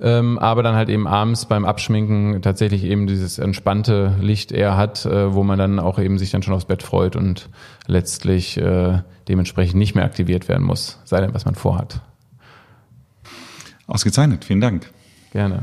ähm, 0.01 0.39
aber 0.39 0.63
dann 0.63 0.77
halt 0.77 0.89
eben 0.89 1.09
abends 1.09 1.47
beim 1.47 1.65
Abschminken 1.65 2.41
tatsächlich 2.41 2.85
eben 2.85 3.07
dieses 3.07 3.39
entspannte 3.39 4.15
Licht 4.21 4.53
eher 4.53 4.77
hat, 4.77 5.05
äh, 5.07 5.35
wo 5.35 5.43
man 5.43 5.59
dann 5.59 5.81
auch 5.81 5.99
eben 5.99 6.19
sich 6.19 6.31
dann 6.31 6.43
schon 6.43 6.55
aufs 6.55 6.67
Bett 6.67 6.85
freut 6.85 7.17
und 7.17 7.49
letztlich 7.87 8.59
äh, 8.59 8.99
dementsprechend 9.29 9.77
nicht 9.77 9.95
mehr 9.95 10.05
aktiviert 10.05 10.49
werden 10.49 10.67
muss, 10.67 10.99
sei 11.05 11.21
denn 11.21 11.35
was 11.35 11.45
man 11.45 11.55
vorhat. 11.55 12.01
Ausgezeichnet, 13.87 14.45
vielen 14.45 14.61
Dank. 14.61 14.91
Gerne. 15.33 15.63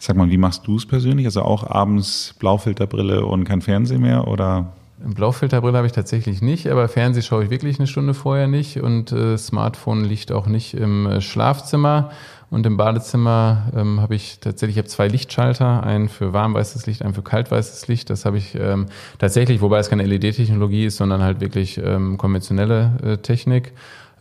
Sag 0.00 0.14
mal, 0.14 0.30
wie 0.30 0.38
machst 0.38 0.66
du 0.68 0.76
es 0.76 0.86
persönlich? 0.86 1.26
Also 1.26 1.42
auch 1.42 1.68
abends 1.68 2.36
Blaufilterbrille 2.38 3.26
und 3.26 3.42
kein 3.42 3.60
Fernsehen 3.60 4.02
mehr 4.02 4.28
oder? 4.28 4.75
Blaufilterbrille 4.98 5.76
habe 5.76 5.86
ich 5.86 5.92
tatsächlich 5.92 6.40
nicht, 6.40 6.68
aber 6.68 6.88
Fernsehen 6.88 7.22
schaue 7.22 7.44
ich 7.44 7.50
wirklich 7.50 7.78
eine 7.78 7.86
Stunde 7.86 8.14
vorher 8.14 8.46
nicht 8.46 8.80
und 8.80 9.12
äh, 9.12 9.36
Smartphone 9.36 10.04
liegt 10.04 10.32
auch 10.32 10.46
nicht 10.46 10.74
im 10.74 11.06
äh, 11.06 11.20
Schlafzimmer. 11.20 12.10
Und 12.48 12.64
im 12.64 12.76
Badezimmer 12.76 13.72
ähm, 13.74 14.00
habe 14.00 14.14
ich 14.14 14.38
tatsächlich, 14.38 14.76
ich 14.76 14.78
habe 14.78 14.88
zwei 14.88 15.08
Lichtschalter, 15.08 15.82
einen 15.82 16.08
für 16.08 16.32
warmweißes 16.32 16.86
Licht, 16.86 17.02
einen 17.02 17.12
für 17.12 17.22
kaltweißes 17.22 17.88
Licht. 17.88 18.08
Das 18.08 18.24
habe 18.24 18.38
ich 18.38 18.54
ähm, 18.54 18.86
tatsächlich, 19.18 19.60
wobei 19.60 19.78
es 19.78 19.90
keine 19.90 20.04
LED-Technologie 20.04 20.86
ist, 20.86 20.96
sondern 20.96 21.22
halt 21.22 21.40
wirklich 21.40 21.78
ähm, 21.78 22.18
konventionelle 22.18 22.92
äh, 23.02 23.16
Technik. 23.18 23.72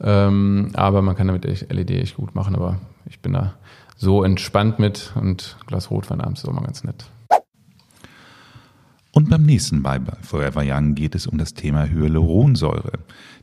Ähm, 0.02 0.72
aber 0.74 1.04
man 1.04 1.16
kann 1.16 1.28
damit 1.28 1.46
LED 1.46 1.92
echt 1.92 2.16
gut 2.16 2.34
machen, 2.34 2.56
aber 2.56 2.78
ich 3.06 3.20
bin 3.20 3.34
da 3.34 3.54
so 3.96 4.24
entspannt 4.24 4.80
mit 4.80 5.14
und 5.16 5.58
Glas 5.68 5.92
Rotwein 5.92 6.20
abends 6.20 6.44
ist 6.44 6.50
auch 6.50 6.54
mal 6.54 6.64
ganz 6.64 6.84
nett. 6.84 7.06
Und 9.15 9.30
beim 9.30 9.43
nächsten 9.43 9.82
bei 9.82 10.01
Forever 10.23 10.62
Young 10.65 10.93
geht 10.93 11.15
es 11.15 11.25
um 11.25 11.38
das 11.38 11.54
Thema 11.54 11.88
Hyaluronsäure. 11.88 12.99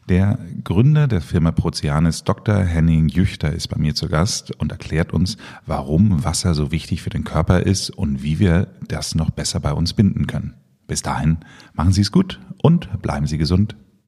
Der 0.06 0.38
Gründer 0.64 1.08
der 1.08 1.22
Firma 1.22 1.50
Proceanis, 1.50 2.24
Dr. 2.24 2.56
Henning 2.58 3.08
Jüchter, 3.08 3.50
ist 3.54 3.68
bei 3.68 3.78
mir 3.78 3.94
zu 3.94 4.10
Gast 4.10 4.50
und 4.60 4.70
erklärt 4.70 5.14
uns, 5.14 5.38
warum 5.64 6.24
Wasser 6.24 6.52
so 6.52 6.72
wichtig 6.72 7.00
für 7.00 7.08
den 7.08 7.24
Körper 7.24 7.60
ist 7.60 7.88
und 7.88 8.22
wie 8.22 8.38
wir 8.38 8.68
das 8.86 9.14
noch 9.14 9.30
besser 9.30 9.60
bei 9.60 9.72
uns 9.72 9.94
binden 9.94 10.26
können. 10.26 10.52
Bis 10.88 11.00
dahin, 11.00 11.38
machen 11.72 11.94
Sie 11.94 12.02
es 12.02 12.12
gut 12.12 12.38
und 12.58 13.00
bleiben 13.00 13.26
Sie 13.26 13.38
gesund. 13.38 13.74